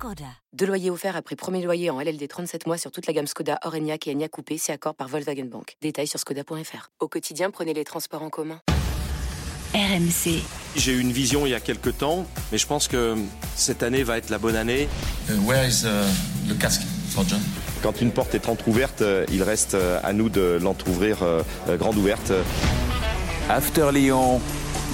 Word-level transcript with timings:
Skoda. 0.00 0.24
Deux 0.54 0.64
loyers 0.64 0.88
offerts 0.88 1.14
après 1.14 1.36
premier 1.36 1.62
loyer 1.62 1.90
en 1.90 2.00
LLD 2.00 2.26
37 2.26 2.66
mois 2.66 2.78
sur 2.78 2.90
toute 2.90 3.06
la 3.06 3.12
gamme 3.12 3.26
Skoda, 3.26 3.58
Orenia 3.64 3.96
et 4.06 4.10
Enya 4.10 4.28
Coupé, 4.28 4.56
c'est 4.56 4.72
accord 4.72 4.94
par 4.94 5.08
Volkswagen 5.08 5.44
Bank. 5.44 5.76
Détails 5.82 6.06
sur 6.06 6.18
skoda.fr. 6.18 6.88
Au 7.00 7.08
quotidien, 7.08 7.50
prenez 7.50 7.74
les 7.74 7.84
transports 7.84 8.22
en 8.22 8.30
commun. 8.30 8.62
RMC. 9.74 10.40
J'ai 10.74 10.92
eu 10.92 11.00
une 11.00 11.12
vision 11.12 11.44
il 11.44 11.50
y 11.50 11.54
a 11.54 11.60
quelques 11.60 11.98
temps, 11.98 12.26
mais 12.50 12.56
je 12.56 12.66
pense 12.66 12.88
que 12.88 13.14
cette 13.56 13.82
année 13.82 14.02
va 14.02 14.16
être 14.16 14.30
la 14.30 14.38
bonne 14.38 14.56
année. 14.56 14.88
Uh, 15.28 15.34
where 15.46 15.68
is 15.68 15.84
uh, 15.84 15.88
le 16.48 16.54
casque 16.54 16.80
for 17.10 17.28
John? 17.28 17.40
Quand 17.82 18.00
une 18.00 18.10
porte 18.10 18.34
est 18.34 18.48
entrouverte, 18.48 19.02
euh, 19.02 19.26
il 19.30 19.42
reste 19.42 19.74
euh, 19.74 20.00
à 20.02 20.14
nous 20.14 20.30
de 20.30 20.58
l'entrouvrir 20.62 21.22
euh, 21.22 21.42
grande 21.76 21.98
ouverte. 21.98 22.32
After 23.50 23.90
Lyon. 23.92 24.40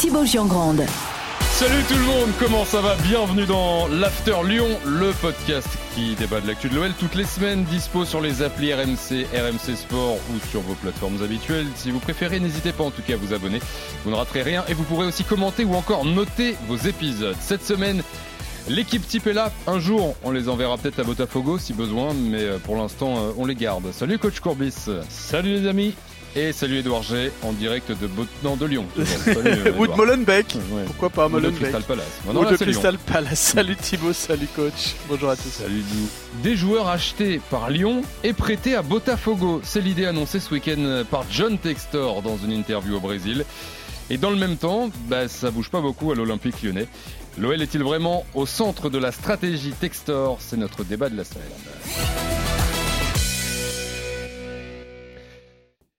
Thibaut 0.00 0.24
Giangrande. 0.24 0.82
Salut 1.56 1.82
tout 1.88 1.94
le 1.94 2.04
monde, 2.04 2.28
comment 2.38 2.66
ça 2.66 2.82
va? 2.82 2.96
Bienvenue 2.96 3.46
dans 3.46 3.88
l'After 3.88 4.36
Lyon, 4.44 4.68
le 4.84 5.12
podcast 5.22 5.66
qui 5.94 6.14
débat 6.14 6.42
de 6.42 6.46
l'actu 6.46 6.68
de 6.68 6.74
l'OL 6.74 6.92
toutes 6.92 7.14
les 7.14 7.24
semaines, 7.24 7.64
dispo 7.64 8.04
sur 8.04 8.20
les 8.20 8.42
applis 8.42 8.74
RMC, 8.74 9.24
RMC 9.32 9.74
Sport 9.74 10.16
ou 10.16 10.50
sur 10.50 10.60
vos 10.60 10.74
plateformes 10.74 11.22
habituelles. 11.22 11.64
Si 11.74 11.90
vous 11.90 11.98
préférez, 11.98 12.40
n'hésitez 12.40 12.72
pas 12.72 12.84
en 12.84 12.90
tout 12.90 13.00
cas 13.00 13.14
à 13.14 13.16
vous 13.16 13.32
abonner, 13.32 13.60
vous 14.04 14.10
ne 14.10 14.16
raterez 14.16 14.42
rien 14.42 14.64
et 14.68 14.74
vous 14.74 14.82
pourrez 14.82 15.06
aussi 15.06 15.24
commenter 15.24 15.64
ou 15.64 15.74
encore 15.76 16.04
noter 16.04 16.56
vos 16.68 16.76
épisodes. 16.76 17.36
Cette 17.40 17.64
semaine, 17.64 18.02
L'équipe 18.68 19.06
type 19.06 19.28
est 19.28 19.32
là. 19.32 19.52
Un 19.68 19.78
jour, 19.78 20.16
on 20.24 20.32
les 20.32 20.48
enverra 20.48 20.76
peut-être 20.76 20.98
à 20.98 21.04
Botafogo 21.04 21.56
si 21.56 21.72
besoin, 21.72 22.12
mais 22.14 22.42
euh, 22.42 22.58
pour 22.58 22.74
l'instant, 22.74 23.14
euh, 23.16 23.30
on 23.38 23.46
les 23.46 23.54
garde. 23.54 23.92
Salut 23.92 24.18
coach 24.18 24.40
Courbis. 24.40 24.74
Salut 25.08 25.60
les 25.60 25.68
amis. 25.68 25.94
Et 26.38 26.52
salut 26.52 26.80
Edouard 26.80 27.02
G 27.02 27.32
en 27.42 27.52
direct 27.54 27.90
de, 27.98 28.06
Bo... 28.06 28.26
non, 28.44 28.56
de 28.56 28.66
Lyon. 28.66 28.84
Ou 29.78 29.86
de 29.86 29.92
Molenbeek. 29.92 30.58
Ouais. 30.70 30.82
Pourquoi 30.84 31.08
pas 31.08 31.30
Molenbeek 31.30 31.60
Crystal 31.62 31.82
Palace. 31.82 32.20
Ou 32.28 32.44
de 32.44 32.56
Crystal 32.56 32.98
Palace. 32.98 33.40
Salut 33.40 33.74
Thibaut, 33.74 34.12
salut 34.12 34.48
coach. 34.54 34.96
Bonjour 35.08 35.30
à 35.30 35.36
tous. 35.36 35.48
Salut 35.48 35.82
nous. 35.94 36.42
Des 36.42 36.54
joueurs 36.54 36.88
achetés 36.88 37.40
par 37.48 37.70
Lyon 37.70 38.02
et 38.22 38.34
prêtés 38.34 38.74
à 38.74 38.82
Botafogo. 38.82 39.62
C'est 39.64 39.80
l'idée 39.80 40.04
annoncée 40.04 40.38
ce 40.38 40.52
week-end 40.52 41.04
par 41.10 41.24
John 41.30 41.56
Textor 41.56 42.20
dans 42.20 42.36
une 42.36 42.52
interview 42.52 42.96
au 42.96 43.00
Brésil. 43.00 43.46
Et 44.10 44.18
dans 44.18 44.30
le 44.30 44.36
même 44.36 44.58
temps, 44.58 44.90
bah, 45.08 45.28
ça 45.28 45.50
bouge 45.50 45.70
pas 45.70 45.80
beaucoup 45.80 46.12
à 46.12 46.14
l'Olympique 46.14 46.62
lyonnais. 46.62 46.86
L'OL 47.38 47.62
est-il 47.62 47.82
vraiment 47.82 48.26
au 48.34 48.44
centre 48.44 48.90
de 48.90 48.98
la 48.98 49.10
stratégie 49.10 49.72
Textor? 49.72 50.36
C'est 50.40 50.58
notre 50.58 50.84
débat 50.84 51.08
de 51.08 51.16
la 51.16 51.24
semaine. 51.24 52.35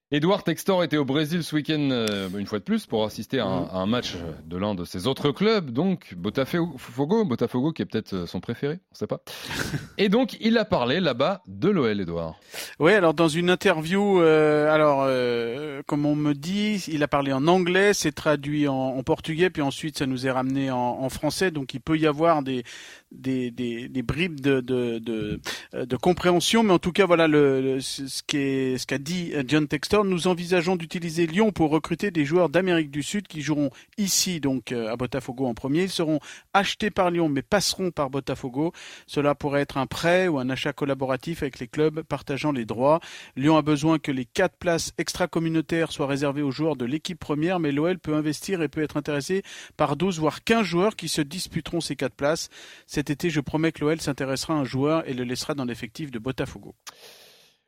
Edouard 0.09 0.45
Textor 0.45 0.85
était 0.85 0.95
au 0.95 1.03
Brésil 1.03 1.43
ce 1.43 1.53
week-end 1.53 1.89
euh, 1.91 2.29
une 2.37 2.45
fois 2.45 2.59
de 2.59 2.63
plus 2.63 2.85
pour 2.85 3.03
assister 3.03 3.39
à 3.39 3.45
un, 3.45 3.65
à 3.65 3.75
un 3.79 3.85
match 3.85 4.15
de 4.45 4.55
l'un 4.55 4.73
de 4.73 4.85
ses 4.85 5.05
autres 5.05 5.31
clubs, 5.31 5.69
donc 5.69 6.13
Botafogo, 6.15 7.25
Botafogo 7.25 7.73
qui 7.73 7.81
est 7.81 7.85
peut-être 7.85 8.25
son 8.25 8.39
préféré, 8.39 8.75
on 8.75 8.93
ne 8.93 8.97
sait 8.97 9.05
pas. 9.05 9.19
Et 9.97 10.07
donc 10.07 10.37
il 10.39 10.57
a 10.57 10.63
parlé 10.63 11.01
là-bas 11.01 11.41
de 11.45 11.67
l'OL, 11.67 11.99
Edouard. 11.99 12.39
Oui, 12.79 12.93
alors 12.93 13.13
dans 13.13 13.27
une 13.27 13.49
interview, 13.49 14.21
euh, 14.21 14.73
alors 14.73 15.03
euh, 15.05 15.81
comme 15.85 16.05
on 16.05 16.15
me 16.15 16.33
dit, 16.33 16.85
il 16.87 17.03
a 17.03 17.09
parlé 17.09 17.33
en 17.33 17.45
anglais, 17.45 17.93
c'est 17.93 18.13
traduit 18.13 18.69
en, 18.69 18.73
en, 18.73 19.03
portugais, 19.03 19.49
puis 19.49 19.61
ensuite 19.61 19.97
ça 19.97 20.05
nous 20.05 20.25
est 20.25 20.31
ramené 20.31 20.71
en, 20.71 20.77
en 20.77 21.09
français, 21.09 21.51
donc 21.51 21.73
il 21.73 21.81
peut 21.81 21.97
y 21.97 22.07
avoir 22.07 22.43
des 22.43 22.63
des, 23.11 23.51
des, 23.51 23.87
des 23.87 24.01
bribes 24.01 24.39
de, 24.39 24.59
de, 24.59 24.99
de, 24.99 25.39
de, 25.73 25.95
compréhension, 25.95 26.63
mais 26.63 26.73
en 26.73 26.79
tout 26.79 26.91
cas, 26.91 27.05
voilà 27.05 27.27
le, 27.27 27.61
le 27.61 27.81
ce 27.81 28.85
qu'a 28.85 28.97
dit 28.97 29.33
John 29.47 29.67
Textor. 29.67 30.03
Nous 30.03 30.27
envisageons 30.27 30.75
d'utiliser 30.75 31.25
Lyon 31.25 31.51
pour 31.51 31.71
recruter 31.71 32.11
des 32.11 32.25
joueurs 32.25 32.49
d'Amérique 32.49 32.91
du 32.91 33.03
Sud 33.03 33.27
qui 33.27 33.41
joueront 33.41 33.69
ici, 33.97 34.39
donc 34.39 34.71
à 34.71 34.95
Botafogo 34.95 35.45
en 35.45 35.53
premier. 35.53 35.83
Ils 35.83 35.89
seront 35.89 36.19
achetés 36.53 36.91
par 36.91 37.11
Lyon, 37.11 37.29
mais 37.29 37.41
passeront 37.41 37.91
par 37.91 38.09
Botafogo. 38.09 38.73
Cela 39.05 39.35
pourrait 39.35 39.61
être 39.61 39.77
un 39.77 39.87
prêt 39.87 40.27
ou 40.27 40.39
un 40.39 40.49
achat 40.49 40.73
collaboratif 40.73 41.43
avec 41.43 41.59
les 41.59 41.67
clubs 41.67 42.01
partageant 42.01 42.51
les 42.51 42.65
droits. 42.65 42.99
Lyon 43.35 43.57
a 43.57 43.61
besoin 43.61 43.99
que 43.99 44.11
les 44.11 44.25
quatre 44.25 44.57
places 44.57 44.93
extra-communautaires 44.97 45.91
soient 45.91 46.07
réservées 46.07 46.41
aux 46.41 46.51
joueurs 46.51 46.75
de 46.75 46.85
l'équipe 46.85 47.19
première, 47.19 47.59
mais 47.59 47.71
l'OL 47.71 47.99
peut 47.99 48.15
investir 48.15 48.61
et 48.61 48.67
peut 48.67 48.81
être 48.81 48.97
intéressé 48.97 49.43
par 49.77 49.95
12 49.95 50.19
voire 50.19 50.43
15 50.43 50.65
joueurs 50.65 50.95
qui 50.95 51.07
se 51.07 51.21
disputeront 51.21 51.81
ces 51.81 51.95
quatre 51.95 52.15
places. 52.15 52.49
Cet 52.97 53.11
été, 53.11 53.29
je 53.29 53.41
promets 53.41 53.71
que 53.71 53.81
l'OL 53.81 54.01
s'intéressera 54.01 54.55
à 54.55 54.57
un 54.57 54.63
joueur 54.63 55.07
et 55.07 55.13
le 55.13 55.23
laissera 55.23 55.53
dans 55.53 55.65
l'effectif 55.65 56.09
de 56.09 56.17
Botafogo. 56.17 56.73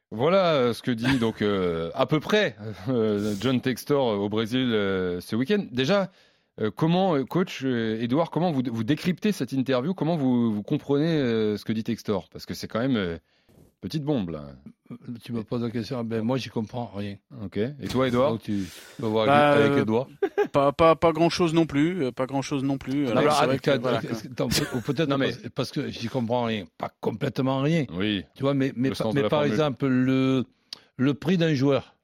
Voilà 0.10 0.74
ce 0.74 0.82
que 0.82 0.90
dit 0.90 1.20
donc 1.20 1.44
euh, 1.44 1.92
à 1.94 2.08
peu 2.08 2.20
près 2.20 2.56
euh, 2.88 3.36
John 3.40 3.62
Textor 3.62 4.20
au 4.20 4.28
Brésil 4.28 4.72
euh, 4.74 5.22
ce 5.22 5.36
week-end. 5.36 5.68
Déjà, 5.72 6.10
comment, 6.76 7.24
coach 7.26 7.64
Edouard, 7.64 8.32
comment 8.32 8.52
vous, 8.52 8.64
vous, 8.66 8.84
décryptez 8.84 9.32
cette 9.32 9.52
interview? 9.52 9.94
Comment 9.94 10.16
vous, 10.16 10.52
vous 10.52 10.64
comprenez 10.64 11.20
ce 11.20 11.64
que 11.64 11.74
dit 11.74 11.84
Textor? 11.84 12.28
Parce 12.30 12.48
que 12.48 12.56
c'est 12.56 12.68
quand 12.68 12.80
même 12.80 13.20
petite 13.82 14.04
bombe 14.04 14.30
là. 14.30 14.56
Tu 15.24 15.34
me 15.34 15.44
poses 15.44 15.62
la 15.62 15.70
question, 15.70 16.04
ben 16.04 16.22
moi 16.22 16.38
j'y 16.38 16.50
comprends 16.50 16.92
rien. 16.96 17.18
Ok. 17.44 17.58
Et 17.58 17.88
toi, 17.88 18.08
Edouard 18.08 18.40
Tu 18.40 18.66
vas 18.98 19.08
voir 19.08 19.26
bah, 19.28 19.52
avec 19.52 19.78
Edouard 19.78 20.08
pas, 20.52 20.72
pas, 20.72 20.96
pas 20.96 21.12
grand 21.12 21.30
chose 21.30 21.54
non 21.54 21.66
plus. 21.66 22.12
Pas 22.12 22.26
grand 22.26 22.42
chose 22.42 22.64
non 22.64 22.78
plus. 22.78 23.08
Alors, 23.08 23.42
avec 23.42 23.62
que, 23.62 23.78
voilà, 23.78 24.02
peut-être 24.02 25.10
non, 25.10 25.18
mais... 25.18 25.32
parce 25.54 25.72
que 25.72 25.90
j'y 25.90 26.08
comprends 26.08 26.46
rien. 26.46 26.66
Pas 26.78 26.92
complètement 27.00 27.62
rien. 27.62 27.86
Oui. 27.94 28.24
Tu 28.36 28.44
vois, 28.44 28.54
mais, 28.54 28.72
mais, 28.76 28.92
mais 29.14 29.30
par 29.30 29.44
exemple, 29.44 29.88
le, 29.88 30.46
le 30.98 31.14
prix 31.14 31.38
d'un 31.38 31.54
joueur. 31.54 31.96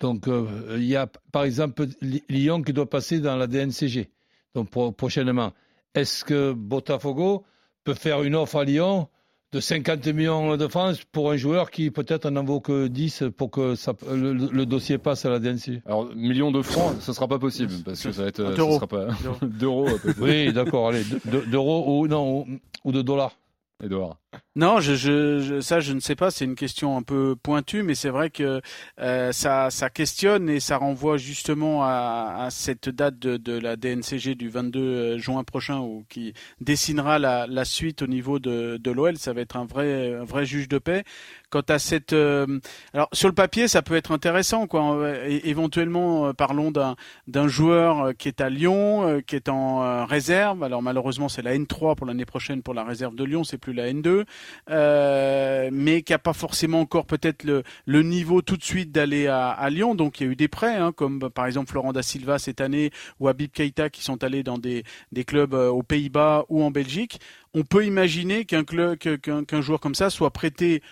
Donc, 0.00 0.24
il 0.26 0.32
euh, 0.32 0.78
y 0.80 0.96
a 0.96 1.08
par 1.32 1.44
exemple 1.44 1.86
Lyon 2.28 2.62
qui 2.62 2.72
doit 2.72 2.88
passer 2.88 3.20
dans 3.20 3.36
la 3.36 3.46
DNCG. 3.46 4.10
Donc, 4.54 4.70
prochainement. 4.96 5.52
Est-ce 5.94 6.24
que 6.24 6.52
Botafogo 6.52 7.44
peut 7.84 7.94
faire 7.94 8.22
une 8.22 8.34
offre 8.34 8.56
à 8.56 8.64
Lyon 8.64 9.08
de 9.52 9.60
50 9.60 10.06
millions 10.08 10.56
de 10.56 10.68
francs 10.68 10.96
pour 11.10 11.30
un 11.30 11.36
joueur 11.36 11.70
qui 11.70 11.90
peut-être 11.90 12.28
n'en 12.30 12.44
vaut 12.44 12.60
que 12.60 12.86
10 12.86 13.24
pour 13.36 13.50
que 13.50 13.74
ça, 13.76 13.94
le, 14.10 14.32
le, 14.32 14.66
dossier 14.66 14.98
passe 14.98 15.24
à 15.24 15.30
la 15.30 15.38
DNC. 15.38 15.80
Alors, 15.86 16.14
millions 16.14 16.50
de 16.50 16.60
francs, 16.60 16.96
ce 17.00 17.12
sera 17.14 17.28
pas 17.28 17.38
possible 17.38 17.72
parce 17.84 18.02
que 18.02 18.12
ça 18.12 18.22
va 18.22 18.28
être 18.28 18.54
d'euros. 18.54 18.74
sera 18.74 18.86
pas 18.86 19.06
d'euros. 19.42 19.88
oui, 20.20 20.52
d'accord, 20.52 20.88
allez, 20.88 21.02
d'euros 21.50 22.00
ou 22.00 22.06
non 22.08 22.40
ou, 22.40 22.46
ou 22.84 22.92
de 22.92 23.00
dollars. 23.00 23.36
Non, 24.56 24.80
je, 24.80 24.94
je, 24.94 25.38
je, 25.38 25.60
ça 25.60 25.78
je 25.78 25.92
ne 25.92 26.00
sais 26.00 26.16
pas. 26.16 26.32
C'est 26.32 26.44
une 26.44 26.56
question 26.56 26.96
un 26.96 27.02
peu 27.02 27.36
pointue, 27.36 27.84
mais 27.84 27.94
c'est 27.94 28.08
vrai 28.08 28.28
que 28.28 28.60
euh, 28.98 29.30
ça, 29.30 29.70
ça 29.70 29.88
questionne 29.88 30.48
et 30.50 30.58
ça 30.58 30.76
renvoie 30.78 31.16
justement 31.16 31.84
à, 31.84 32.34
à 32.40 32.50
cette 32.50 32.88
date 32.88 33.20
de, 33.20 33.36
de, 33.36 33.52
la 33.52 33.76
DNCG 33.76 34.34
du 34.34 34.48
22 34.48 35.18
juin 35.18 35.44
prochain, 35.44 35.80
qui 36.08 36.34
dessinera 36.60 37.20
la, 37.20 37.46
la 37.46 37.64
suite 37.64 38.02
au 38.02 38.08
niveau 38.08 38.40
de, 38.40 38.78
de 38.78 38.90
l'OL. 38.90 39.16
Ça 39.16 39.32
va 39.32 39.42
être 39.42 39.56
un 39.56 39.64
vrai, 39.64 40.12
un 40.12 40.24
vrai 40.24 40.44
juge 40.44 40.68
de 40.68 40.78
paix. 40.78 41.04
Quant 41.50 41.62
à 41.68 41.78
cette, 41.78 42.12
euh, 42.12 42.58
alors 42.92 43.08
sur 43.12 43.28
le 43.28 43.34
papier, 43.34 43.68
ça 43.68 43.80
peut 43.80 43.94
être 43.94 44.12
intéressant, 44.12 44.66
quoi. 44.66 45.08
Éventuellement, 45.28 46.26
euh, 46.26 46.32
parlons 46.32 46.70
d'un 46.70 47.48
joueur 47.48 48.14
qui 48.18 48.28
est 48.28 48.42
à 48.42 48.50
Lyon, 48.50 49.06
euh, 49.06 49.20
qui 49.20 49.36
est 49.36 49.48
en 49.48 50.04
réserve. 50.04 50.62
Alors 50.62 50.82
malheureusement, 50.82 51.28
c'est 51.28 51.42
la 51.42 51.56
N3 51.56 51.94
pour 51.94 52.06
l'année 52.06 52.26
prochaine 52.26 52.62
pour 52.62 52.74
la 52.74 52.84
réserve 52.84 53.14
de 53.14 53.24
Lyon, 53.24 53.44
c'est 53.44 53.56
la 53.72 53.92
N2. 53.92 54.24
Euh, 54.70 55.70
mais 55.72 56.02
qui 56.02 56.12
n'a 56.12 56.18
pas 56.18 56.32
forcément 56.32 56.80
encore 56.80 57.06
peut-être 57.06 57.44
le, 57.44 58.02
niveau 58.02 58.42
tout 58.42 58.56
de 58.56 58.64
suite 58.64 58.92
d'aller 58.92 59.26
à, 59.26 59.68
Lyon. 59.70 59.94
Donc 59.94 60.20
il 60.20 60.26
y 60.26 60.28
a 60.28 60.32
eu 60.32 60.36
des 60.36 60.48
prêts, 60.48 60.76
hein, 60.76 60.92
comme 60.92 61.30
par 61.30 61.46
exemple 61.46 61.70
Florent 61.70 61.92
Silva 62.02 62.38
cette 62.38 62.60
année 62.60 62.90
ou 63.20 63.28
Abib 63.28 63.50
Keita 63.50 63.90
qui 63.90 64.02
sont 64.02 64.22
allés 64.24 64.42
dans 64.42 64.58
des, 64.58 64.84
clubs 65.26 65.54
euh, 65.54 65.68
aux 65.68 65.82
Pays-Bas 65.82 66.44
ou 66.48 66.62
en 66.62 66.70
Belgique. 66.70 67.20
On 67.54 67.62
peut 67.62 67.84
imaginer 67.84 68.44
qu'un 68.44 68.64
qu'un 68.64 69.44
qu 69.44 69.62
joueur 69.62 69.80
comme 69.80 69.94
ça 69.94 70.10
soit 70.10 70.30
prêté 70.30 70.82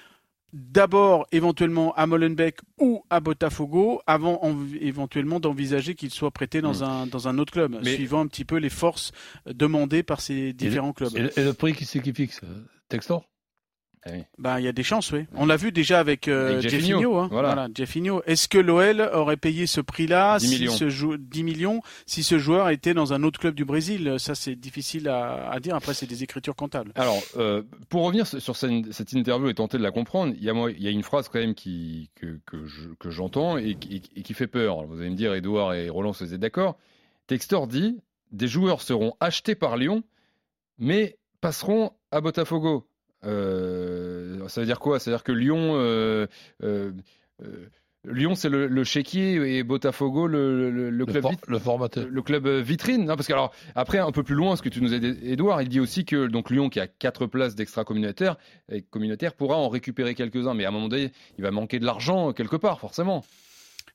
d'abord 0.56 1.26
éventuellement 1.32 1.94
à 1.94 2.06
Molenbeek 2.06 2.56
ou 2.78 3.04
à 3.10 3.20
Botafogo 3.20 4.00
avant 4.06 4.42
en, 4.42 4.56
éventuellement 4.80 5.38
d'envisager 5.38 5.94
qu'il 5.94 6.10
soit 6.10 6.30
prêté 6.30 6.60
dans, 6.60 6.80
mmh. 6.80 6.82
un, 6.82 7.06
dans 7.06 7.28
un 7.28 7.38
autre 7.38 7.52
club, 7.52 7.78
Mais... 7.82 7.94
suivant 7.94 8.20
un 8.20 8.26
petit 8.26 8.44
peu 8.44 8.56
les 8.56 8.70
forces 8.70 9.12
demandées 9.46 10.02
par 10.02 10.20
ces 10.20 10.52
différents 10.52 10.90
et 10.90 10.94
clubs. 10.94 11.16
Et 11.16 11.22
le, 11.22 11.38
et 11.38 11.44
le 11.44 11.52
prix 11.52 11.74
qui 11.74 11.84
c'est 11.84 12.00
qui 12.00 12.12
fixe 12.12 12.40
Textor? 12.88 13.28
Ben, 14.38 14.58
il 14.58 14.64
y 14.64 14.68
a 14.68 14.72
des 14.72 14.82
chances, 14.82 15.12
oui. 15.12 15.26
On 15.34 15.46
l'a 15.46 15.56
vu 15.56 15.72
déjà 15.72 15.98
avec, 16.00 16.28
euh, 16.28 16.60
Jeffinho. 16.60 17.18
Hein. 17.18 17.28
Voilà. 17.30 17.68
Jeffinho. 17.74 18.22
Est-ce 18.26 18.48
que 18.48 18.58
l'OL 18.58 19.00
aurait 19.12 19.36
payé 19.36 19.66
ce 19.66 19.80
prix-là 19.80 20.38
10 20.38 20.48
millions. 20.48 20.72
Si 20.72 20.78
ce 20.78 21.16
10 21.16 21.42
millions 21.42 21.82
si 22.06 22.22
ce 22.22 22.38
joueur 22.38 22.68
était 22.70 22.94
dans 22.94 23.12
un 23.12 23.22
autre 23.22 23.40
club 23.40 23.54
du 23.54 23.64
Brésil? 23.64 24.16
Ça, 24.18 24.34
c'est 24.34 24.54
difficile 24.54 25.08
à, 25.08 25.58
dire. 25.60 25.74
Après, 25.74 25.94
c'est 25.94 26.06
des 26.06 26.22
écritures 26.22 26.56
comptables. 26.56 26.92
Alors, 26.94 27.22
euh, 27.36 27.62
pour 27.88 28.04
revenir 28.04 28.26
sur 28.26 28.56
cette, 28.56 29.12
interview 29.12 29.48
et 29.48 29.54
tenter 29.54 29.78
de 29.78 29.82
la 29.82 29.90
comprendre, 29.92 30.34
il 30.36 30.44
y 30.44 30.50
a, 30.50 30.54
il 30.70 30.82
y 30.82 30.88
a 30.88 30.90
une 30.90 31.02
phrase 31.02 31.28
quand 31.28 31.38
même 31.38 31.54
qui, 31.54 32.10
que, 32.14 32.38
que 32.98 33.10
j'entends 33.10 33.58
et, 33.58 33.74
qui 33.76 34.34
fait 34.34 34.46
peur. 34.46 34.84
vous 34.86 35.00
allez 35.00 35.10
me 35.10 35.16
dire, 35.16 35.34
Edouard 35.34 35.74
et 35.74 35.88
Roland, 35.88 36.12
vous 36.12 36.34
êtes 36.34 36.40
d'accord? 36.40 36.78
Textor 37.26 37.66
dit 37.66 37.98
des 38.32 38.48
joueurs 38.48 38.82
seront 38.82 39.14
achetés 39.20 39.54
par 39.54 39.76
Lyon, 39.76 40.02
mais 40.78 41.18
passeront 41.40 41.92
à 42.10 42.20
Botafogo. 42.20 42.86
Euh, 43.24 44.46
ça 44.48 44.60
veut 44.60 44.66
dire 44.66 44.78
quoi? 44.78 44.98
Ça 44.98 45.10
veut 45.10 45.16
dire 45.16 45.24
que 45.24 45.32
Lyon, 45.32 45.72
euh, 45.74 46.26
euh, 46.62 46.92
Lyon 48.04 48.34
c'est 48.34 48.48
le, 48.48 48.68
le 48.68 48.84
chéquier 48.84 49.56
et 49.56 49.64
Botafogo 49.64 50.26
le, 50.26 50.70
le, 50.90 51.06
club 51.06 51.26
le 51.48 51.58
formateur, 51.58 52.06
le 52.08 52.22
club 52.22 52.46
vitrine. 52.46 53.06
Non, 53.06 53.16
parce 53.16 53.26
que 53.26 53.32
alors 53.32 53.52
après 53.74 53.98
un 53.98 54.12
peu 54.12 54.22
plus 54.22 54.34
loin, 54.34 54.54
ce 54.54 54.62
que 54.62 54.68
tu 54.68 54.80
nous 54.80 54.94
as 54.94 54.98
dit, 54.98 55.16
Edouard, 55.24 55.62
il 55.62 55.68
dit 55.68 55.80
aussi 55.80 56.04
que 56.04 56.26
donc 56.26 56.50
Lyon 56.50 56.68
qui 56.68 56.78
a 56.78 56.86
quatre 56.86 57.26
places 57.26 57.56
d'extra 57.56 57.84
communautaire, 57.84 58.36
communautaire 58.90 59.34
pourra 59.34 59.56
en 59.56 59.68
récupérer 59.68 60.14
quelques 60.14 60.46
uns, 60.46 60.54
mais 60.54 60.64
à 60.64 60.68
un 60.68 60.72
moment 60.72 60.88
donné, 60.88 61.10
il 61.38 61.42
va 61.42 61.50
manquer 61.50 61.78
de 61.78 61.84
l'argent 61.84 62.32
quelque 62.32 62.56
part, 62.56 62.78
forcément. 62.78 63.24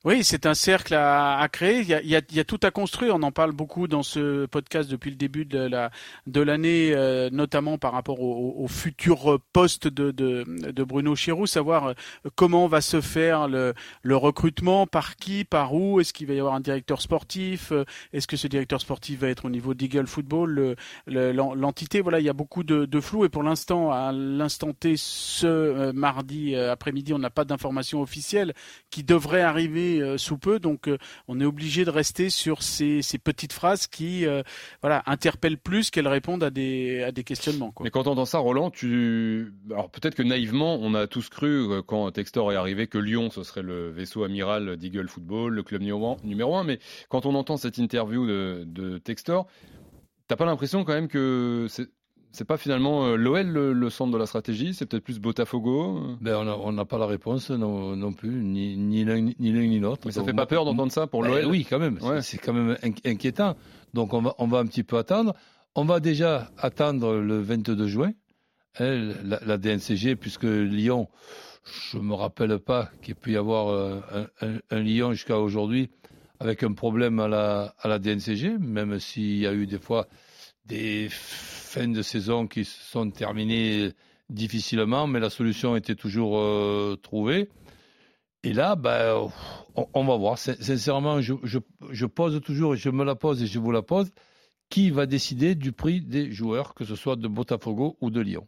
Oui, 0.03 0.23
c'est 0.23 0.47
un 0.47 0.55
cercle 0.55 0.95
à, 0.95 1.47
créer. 1.51 1.81
Il 1.81 1.87
y, 1.87 1.93
a, 1.93 2.01
il, 2.01 2.09
y 2.09 2.39
a, 2.39 2.43
tout 2.43 2.59
à 2.63 2.71
construire. 2.71 3.13
On 3.13 3.21
en 3.21 3.31
parle 3.31 3.51
beaucoup 3.51 3.87
dans 3.87 4.01
ce 4.01 4.47
podcast 4.47 4.89
depuis 4.89 5.11
le 5.11 5.15
début 5.15 5.45
de 5.45 5.59
la 5.59 5.91
de 6.25 6.41
l'année, 6.41 6.91
euh, 6.95 7.29
notamment 7.31 7.77
par 7.77 7.91
rapport 7.91 8.19
au, 8.19 8.55
au 8.57 8.67
futur 8.67 9.39
poste 9.53 9.87
de, 9.87 10.09
de, 10.09 10.43
de, 10.71 10.83
Bruno 10.83 11.15
Chirou, 11.15 11.45
savoir 11.45 11.89
euh, 11.89 11.93
comment 12.33 12.65
va 12.65 12.81
se 12.81 12.99
faire 12.99 13.47
le, 13.47 13.75
le 14.01 14.17
recrutement, 14.17 14.87
par 14.87 15.17
qui, 15.17 15.43
par 15.45 15.75
où. 15.75 15.99
Est-ce 15.99 16.13
qu'il 16.13 16.25
va 16.25 16.33
y 16.33 16.39
avoir 16.39 16.55
un 16.55 16.61
directeur 16.61 16.99
sportif 16.99 17.71
euh, 17.71 17.85
Est-ce 18.11 18.25
que 18.25 18.37
ce 18.37 18.47
directeur 18.47 18.81
sportif 18.81 19.19
va 19.19 19.27
être 19.27 19.45
au 19.45 19.51
niveau 19.51 19.75
d'Eagle 19.75 20.07
Football, 20.07 20.77
l'entité 21.05 22.01
Voilà, 22.01 22.19
il 22.19 22.25
y 22.25 22.29
a 22.29 22.33
beaucoup 22.33 22.63
de, 22.63 22.85
de 22.85 22.99
flou. 22.99 23.23
Et 23.23 23.29
pour 23.29 23.43
l'instant, 23.43 23.91
à 23.91 24.11
l'instant 24.11 24.73
T, 24.73 24.95
ce 24.97 25.91
mardi 25.91 26.55
après-midi, 26.55 27.13
on 27.13 27.19
n'a 27.19 27.29
pas 27.29 27.45
d'informations 27.45 28.01
officielles 28.01 28.55
qui 28.89 29.03
devraient 29.03 29.41
arriver 29.41 29.90
euh, 29.99 30.17
sous 30.17 30.37
peu. 30.37 30.59
Donc 30.59 30.87
euh, 30.87 30.97
on 31.27 31.39
est 31.39 31.45
obligé 31.45 31.85
de 31.85 31.89
rester 31.89 32.29
sur 32.29 32.63
ces, 32.63 33.01
petites 33.23 33.53
phrases 33.53 33.87
qui 33.87 34.25
euh, 34.25 34.43
voilà, 34.81 35.03
interpellent 35.05 35.57
plus 35.57 35.89
qu'elles 35.89 36.07
répondent 36.07 36.43
à 36.43 36.49
des, 36.49 37.03
à 37.03 37.11
des 37.11 37.23
questionnements. 37.23 37.73
Mais 37.81 37.89
quand 37.89 38.07
on 38.07 38.11
entend 38.11 38.25
ça, 38.25 38.39
Roland, 38.39 38.69
tu... 38.69 39.53
alors 39.69 39.89
peut-être 39.89 40.15
que 40.15 40.23
naïvement, 40.23 40.75
on 40.75 40.93
a 40.93 41.07
tous 41.07 41.29
cru 41.29 41.81
quand 41.85 42.11
Textor 42.11 42.51
est 42.51 42.55
arrivé 42.55 42.87
que 42.87 42.97
Lyon, 42.97 43.29
ce 43.29 43.43
serait 43.43 43.63
le 43.63 43.89
vaisseau 43.89 44.23
amiral 44.23 44.77
d'Eagle 44.77 45.07
Football, 45.07 45.53
le 45.53 45.63
club 45.63 45.81
numéro 45.81 46.55
un. 46.55 46.63
Mais 46.63 46.79
quand 47.09 47.25
on 47.25 47.35
entend 47.35 47.57
cette 47.57 47.77
interview 47.77 48.27
de, 48.27 48.63
de 48.65 48.97
Textor, 48.97 49.47
T'as 50.31 50.37
pas 50.37 50.45
l'impression 50.45 50.85
quand 50.85 50.93
même 50.93 51.09
que 51.09 51.67
c'est 52.31 52.45
pas 52.45 52.57
finalement 52.57 53.05
euh, 53.07 53.15
l'OL 53.15 53.47
le, 53.47 53.89
centre 53.89 54.11
de 54.11 54.17
la 54.17 54.25
stratégie 54.25 54.73
C'est 54.73 54.85
peut-être 54.85 55.03
plus 55.03 55.19
Botafogo 55.19 55.97
euh 55.97 56.15
ben, 56.21 56.35
On 56.35 56.71
n'a 56.71 56.85
pas 56.85 56.97
la 56.97 57.05
réponse 57.05 57.49
non, 57.51 57.95
non 57.95 58.13
plus, 58.13 58.29
ni, 58.29 58.77
ni 58.77 59.03
l'un 59.03 59.19
ni 59.21 59.79
l'autre. 59.79 60.03
Mais 60.05 60.11
ça 60.11 60.23
fait 60.23 60.33
pas 60.33 60.45
peur 60.45 60.65
d'entendre 60.65 60.91
ça 60.91 61.07
pour 61.07 61.23
l'OL 61.23 61.41
ben 61.41 61.49
Oui, 61.49 61.65
quand 61.69 61.79
même. 61.79 61.99
C'est 62.21 62.37
quand 62.37 62.53
même 62.53 62.77
inquiétant. 63.05 63.55
Donc 63.93 64.13
on 64.13 64.21
va, 64.21 64.35
on 64.37 64.47
va 64.47 64.59
un 64.59 64.65
petit 64.65 64.83
peu 64.83 64.97
attendre. 64.97 65.35
On 65.75 65.85
va 65.85 65.99
déjà 65.99 66.51
attendre 66.57 67.15
le 67.15 67.39
22 67.39 67.87
juin, 67.87 68.11
hein, 68.79 69.13
la, 69.23 69.57
DNCG, 69.57 70.17
puisque 70.17 70.43
Lyon, 70.43 71.07
je 71.63 71.97
me 71.97 72.13
rappelle 72.13 72.59
pas 72.59 72.89
qu'il 73.01 73.15
peut 73.15 73.31
y 73.31 73.37
avoir 73.37 73.69
euh, 73.69 74.01
un, 74.41 74.57
un, 74.69 74.79
Lyon 74.81 75.13
jusqu'à 75.13 75.39
aujourd'hui 75.39 75.89
avec 76.41 76.63
un 76.63 76.73
problème 76.73 77.19
à 77.19 77.27
la, 77.27 77.75
à 77.79 77.87
la 77.87 77.99
DNCG, 77.99 78.57
même 78.59 78.99
s'il 78.99 79.37
y 79.37 79.47
a 79.47 79.53
eu 79.53 79.65
des 79.65 79.79
fois 79.79 80.07
des 80.71 81.09
fins 81.11 81.89
de 81.89 82.01
saison 82.01 82.47
qui 82.47 82.63
se 82.63 82.81
sont 82.91 83.11
terminées 83.11 83.91
difficilement, 84.29 85.05
mais 85.05 85.19
la 85.19 85.29
solution 85.29 85.75
était 85.75 85.95
toujours 85.95 86.37
euh, 86.39 86.95
trouvée. 87.01 87.49
Et 88.43 88.53
là, 88.53 88.75
ben, 88.75 89.29
on, 89.93 90.05
va 90.05 90.15
voir. 90.15 90.37
Sincèrement, 90.37 91.19
je, 91.21 92.05
pose 92.05 92.41
toujours, 92.41 92.73
et 92.73 92.77
je 92.77 92.89
me 92.89 93.03
la 93.03 93.15
pose 93.15 93.43
et 93.43 93.47
je 93.47 93.59
vous 93.59 93.71
la 93.71 93.81
pose, 93.81 94.11
qui 94.69 94.89
va 94.89 95.05
décider 95.05 95.53
du 95.55 95.73
prix 95.73 96.01
des 96.01 96.31
joueurs, 96.31 96.73
que 96.73 96.85
ce 96.85 96.95
soit 96.95 97.17
de 97.17 97.27
Botafogo 97.27 97.97
ou 98.01 98.09
de 98.09 98.21
Lyon? 98.21 98.47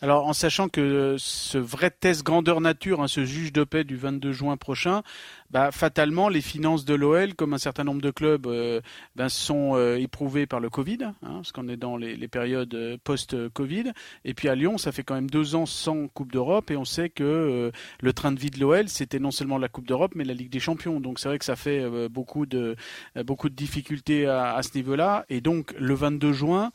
Alors, 0.00 0.26
en 0.26 0.32
sachant 0.32 0.68
que 0.68 1.16
ce 1.18 1.58
vrai 1.58 1.90
test 1.90 2.22
grandeur 2.22 2.60
nature, 2.60 3.02
hein, 3.02 3.08
ce 3.08 3.24
juge 3.24 3.52
de 3.52 3.64
paix 3.64 3.84
du 3.84 3.96
22 3.96 4.32
juin 4.32 4.56
prochain, 4.56 5.02
bah, 5.50 5.70
fatalement, 5.70 6.28
les 6.28 6.40
finances 6.40 6.84
de 6.84 6.94
l'OL, 6.94 7.34
comme 7.34 7.54
un 7.54 7.58
certain 7.58 7.84
nombre 7.84 8.00
de 8.02 8.10
clubs, 8.10 8.46
euh, 8.46 8.80
ben, 9.16 9.28
sont 9.28 9.72
euh, 9.74 9.96
éprouvées 9.96 10.46
par 10.46 10.60
le 10.60 10.70
Covid, 10.70 10.98
hein, 11.04 11.14
parce 11.22 11.52
qu'on 11.52 11.68
est 11.68 11.76
dans 11.76 11.96
les, 11.96 12.28
périodes 12.28 12.74
euh, 12.74 12.96
post-Covid. 13.02 13.92
Et 14.24 14.34
puis 14.34 14.48
à 14.48 14.54
Lyon, 14.54 14.78
ça 14.78 14.92
fait 14.92 15.02
quand 15.02 15.14
même 15.14 15.30
deux 15.30 15.54
ans 15.54 15.66
sans 15.66 16.08
Coupe 16.08 16.32
d'Europe, 16.32 16.70
et 16.70 16.76
on 16.76 16.84
sait 16.84 17.08
que 17.08 17.70
le 18.00 18.12
train 18.12 18.32
de 18.32 18.40
vie 18.40 18.50
de 18.50 18.58
l'OL, 18.58 18.88
c'était 18.88 19.18
non 19.18 19.30
seulement 19.30 19.58
la 19.58 19.68
Coupe 19.68 19.86
d'Europe, 19.86 20.12
mais 20.14 20.24
la 20.24 20.34
Ligue 20.34 20.50
des 20.50 20.60
Champions. 20.60 21.00
Donc 21.00 21.18
c'est 21.18 21.28
vrai 21.28 21.38
que 21.38 21.44
ça 21.44 21.56
fait 21.56 22.08
beaucoup 22.08 22.46
de 22.46 22.76
beaucoup 23.24 23.48
de 23.48 23.54
difficultés 23.54 24.26
à, 24.26 24.54
à 24.54 24.62
ce 24.62 24.70
niveau-là. 24.74 25.24
Et 25.28 25.40
donc 25.40 25.74
le 25.78 25.94
22 25.94 26.32
juin 26.32 26.72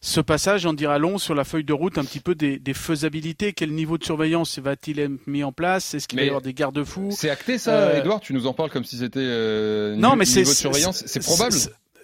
ce 0.00 0.20
passage 0.20 0.66
en 0.66 0.72
dira 0.72 0.98
long 0.98 1.18
sur 1.18 1.34
la 1.34 1.44
feuille 1.44 1.64
de 1.64 1.72
route 1.72 1.98
un 1.98 2.04
petit 2.04 2.20
peu 2.20 2.34
des, 2.34 2.60
faisabilités. 2.74 3.52
Quel 3.52 3.72
niveau 3.72 3.98
de 3.98 4.04
surveillance 4.04 4.58
va-t-il 4.58 5.00
être 5.00 5.26
mis 5.26 5.42
en 5.42 5.52
place? 5.52 5.94
Est-ce 5.94 6.06
qu'il 6.06 6.18
va 6.18 6.24
y 6.24 6.28
avoir 6.28 6.42
des 6.42 6.54
garde-fous? 6.54 7.10
C'est 7.12 7.30
acté 7.30 7.58
ça, 7.58 8.00
Edouard 8.06 8.20
Tu 8.20 8.32
nous 8.32 8.46
en 8.46 8.52
parles 8.52 8.70
comme 8.70 8.84
si 8.84 8.96
c'était 8.96 9.20
euh, 9.20 9.96
non, 9.96 10.16
mais 10.16 10.24
niveau 10.24 10.50
de 10.50 10.56
surveillance. 10.56 11.02
C'est 11.06 11.20
probable 11.20 11.56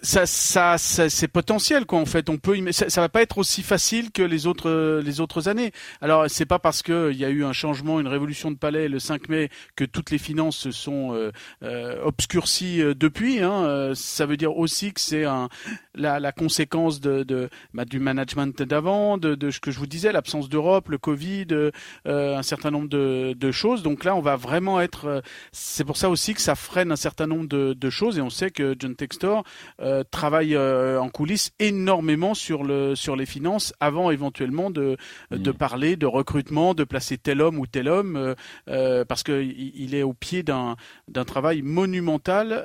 ça, 0.03 0.25
ça, 0.25 0.77
c'est 0.77 1.27
potentiel 1.29 1.85
quoi 1.85 1.99
en 1.99 2.05
fait. 2.05 2.29
On 2.29 2.37
peut, 2.37 2.71
ça, 2.71 2.89
ça, 2.89 3.01
va 3.01 3.09
pas 3.09 3.21
être 3.21 3.37
aussi 3.37 3.63
facile 3.63 4.11
que 4.11 4.21
les 4.21 4.47
autres 4.47 4.99
les 4.99 5.21
autres 5.21 5.47
années. 5.47 5.71
Alors 6.01 6.25
c'est 6.27 6.45
pas 6.45 6.59
parce 6.59 6.81
que 6.81 7.11
il 7.11 7.17
y 7.17 7.23
a 7.23 7.29
eu 7.29 7.45
un 7.45 7.53
changement, 7.53 8.01
une 8.01 8.07
révolution 8.07 8.51
de 8.51 8.57
palais 8.57 8.89
le 8.89 8.99
5 8.99 9.29
mai 9.29 9.49
que 9.77 9.85
toutes 9.85 10.11
les 10.11 10.17
finances 10.17 10.57
se 10.57 10.71
sont 10.71 11.13
euh, 11.13 11.31
euh 11.63 12.01
obscurcies 12.03 12.81
euh, 12.81 12.93
depuis. 12.93 13.39
Hein. 13.39 13.63
Euh, 13.63 13.95
ça 13.95 14.25
veut 14.25 14.35
dire 14.35 14.57
aussi 14.57 14.91
que 14.91 14.99
c'est 14.99 15.23
un 15.23 15.47
la, 15.95 16.19
la, 16.19 16.31
conséquence 16.31 16.99
de, 16.99 17.23
de 17.23 17.49
bah, 17.73 17.85
du 17.85 17.99
management 17.99 18.61
d'avant, 18.61 19.17
de, 19.17 19.35
de, 19.35 19.51
ce 19.51 19.59
que 19.59 19.71
je 19.71 19.79
vous 19.79 19.85
disais, 19.85 20.11
l'absence 20.11 20.49
d'Europe, 20.49 20.89
le 20.89 20.97
Covid, 20.97 21.47
euh, 21.51 21.71
un 22.05 22.41
certain 22.41 22.71
nombre 22.71 22.89
de, 22.89 23.33
de, 23.37 23.51
choses. 23.51 23.83
Donc 23.83 24.03
là, 24.03 24.15
on 24.15 24.21
va 24.21 24.35
vraiment 24.35 24.81
être. 24.81 25.21
c'est 25.51 25.85
pour 25.85 25.97
ça 25.97 26.09
aussi 26.09 26.33
que 26.33 26.41
ça 26.41 26.55
freine 26.55 26.91
un 26.91 26.97
certain 26.97 27.27
nombre 27.27 27.47
de, 27.47 27.73
de 27.73 27.89
choses 27.89 28.17
et 28.17 28.21
on 28.21 28.31
sait 28.31 28.49
que 28.49 28.75
John 28.77 28.95
Textor 28.95 29.43
euh, 29.92 29.92
travaille 30.09 30.55
euh, 30.55 30.99
en 30.99 31.09
coulisses 31.09 31.51
énormément 31.59 32.33
sur 32.33 32.63
le 32.63 32.95
sur 32.95 33.15
les 33.15 33.25
finances 33.25 33.73
avant 33.79 34.09
éventuellement 34.09 34.71
de 34.71 34.97
de 35.31 35.51
mmh. 35.51 35.53
parler 35.53 35.95
de 35.95 36.05
recrutement, 36.05 36.73
de 36.73 36.83
placer 36.83 37.17
tel 37.17 37.41
homme 37.41 37.59
ou 37.59 37.67
tel 37.67 37.87
homme 37.87 38.35
euh, 38.69 39.05
parce 39.05 39.23
que 39.23 39.43
il 39.43 39.93
est 39.93 40.03
au 40.03 40.13
pied 40.13 40.41
d'un 40.41 40.75
d'un 41.07 41.25
travail 41.25 41.61
monumental 41.61 42.63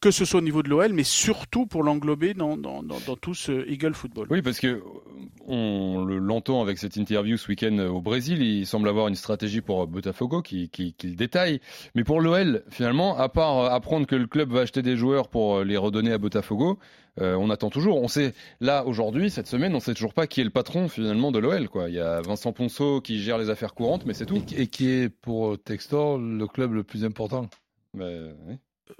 que 0.00 0.10
ce 0.10 0.24
soit 0.24 0.38
au 0.38 0.42
niveau 0.42 0.62
de 0.62 0.70
l'OL 0.70 0.92
mais 0.92 1.04
surtout 1.04 1.66
pour 1.66 1.82
l'englober 1.82 2.34
dans, 2.34 2.56
dans, 2.56 2.82
dans, 2.82 2.98
dans 3.06 3.16
tout 3.16 3.34
ce 3.34 3.68
Eagle 3.68 3.94
Football. 3.94 4.28
Oui, 4.30 4.42
parce 4.42 4.60
que 4.60 4.82
on 5.46 6.04
l'entend 6.04 6.62
avec 6.62 6.78
cette 6.78 6.96
interview 6.96 7.36
ce 7.36 7.48
week-end 7.48 7.76
au 7.78 8.00
Brésil, 8.00 8.42
il 8.42 8.66
semble 8.66 8.88
avoir 8.88 9.08
une 9.08 9.14
stratégie 9.14 9.60
pour 9.60 9.86
Botafogo 9.86 10.40
qui, 10.40 10.70
qui, 10.70 10.94
qui 10.94 11.08
le 11.08 11.16
détaille. 11.16 11.60
Mais 11.94 12.04
pour 12.04 12.20
l'OL, 12.20 12.62
finalement, 12.70 13.18
à 13.18 13.28
part 13.28 13.72
apprendre 13.72 14.06
que 14.06 14.16
le 14.16 14.26
club 14.26 14.52
va 14.52 14.60
acheter 14.60 14.82
des 14.82 14.96
joueurs 14.96 15.28
pour 15.28 15.62
les 15.62 15.76
redonner 15.76 16.12
à 16.12 16.18
Botafogo, 16.18 16.53
euh, 17.20 17.34
on 17.36 17.50
attend 17.50 17.70
toujours. 17.70 18.02
On 18.02 18.08
sait, 18.08 18.34
là, 18.60 18.84
aujourd'hui, 18.84 19.30
cette 19.30 19.46
semaine, 19.46 19.74
on 19.74 19.80
sait 19.80 19.94
toujours 19.94 20.14
pas 20.14 20.26
qui 20.26 20.40
est 20.40 20.44
le 20.44 20.50
patron 20.50 20.88
finalement 20.88 21.30
de 21.32 21.38
l'OL. 21.38 21.68
Quoi. 21.68 21.88
Il 21.88 21.94
y 21.94 22.00
a 22.00 22.20
Vincent 22.20 22.52
Ponceau 22.52 23.00
qui 23.00 23.20
gère 23.20 23.38
les 23.38 23.50
affaires 23.50 23.74
courantes, 23.74 24.04
mais 24.06 24.14
c'est 24.14 24.26
tout. 24.26 24.42
Et 24.56 24.66
qui 24.66 24.90
est 24.90 25.08
pour 25.08 25.62
Textor 25.62 26.18
le 26.18 26.46
club 26.46 26.72
le 26.72 26.82
plus 26.82 27.04
important 27.04 27.48
bah, 27.94 28.06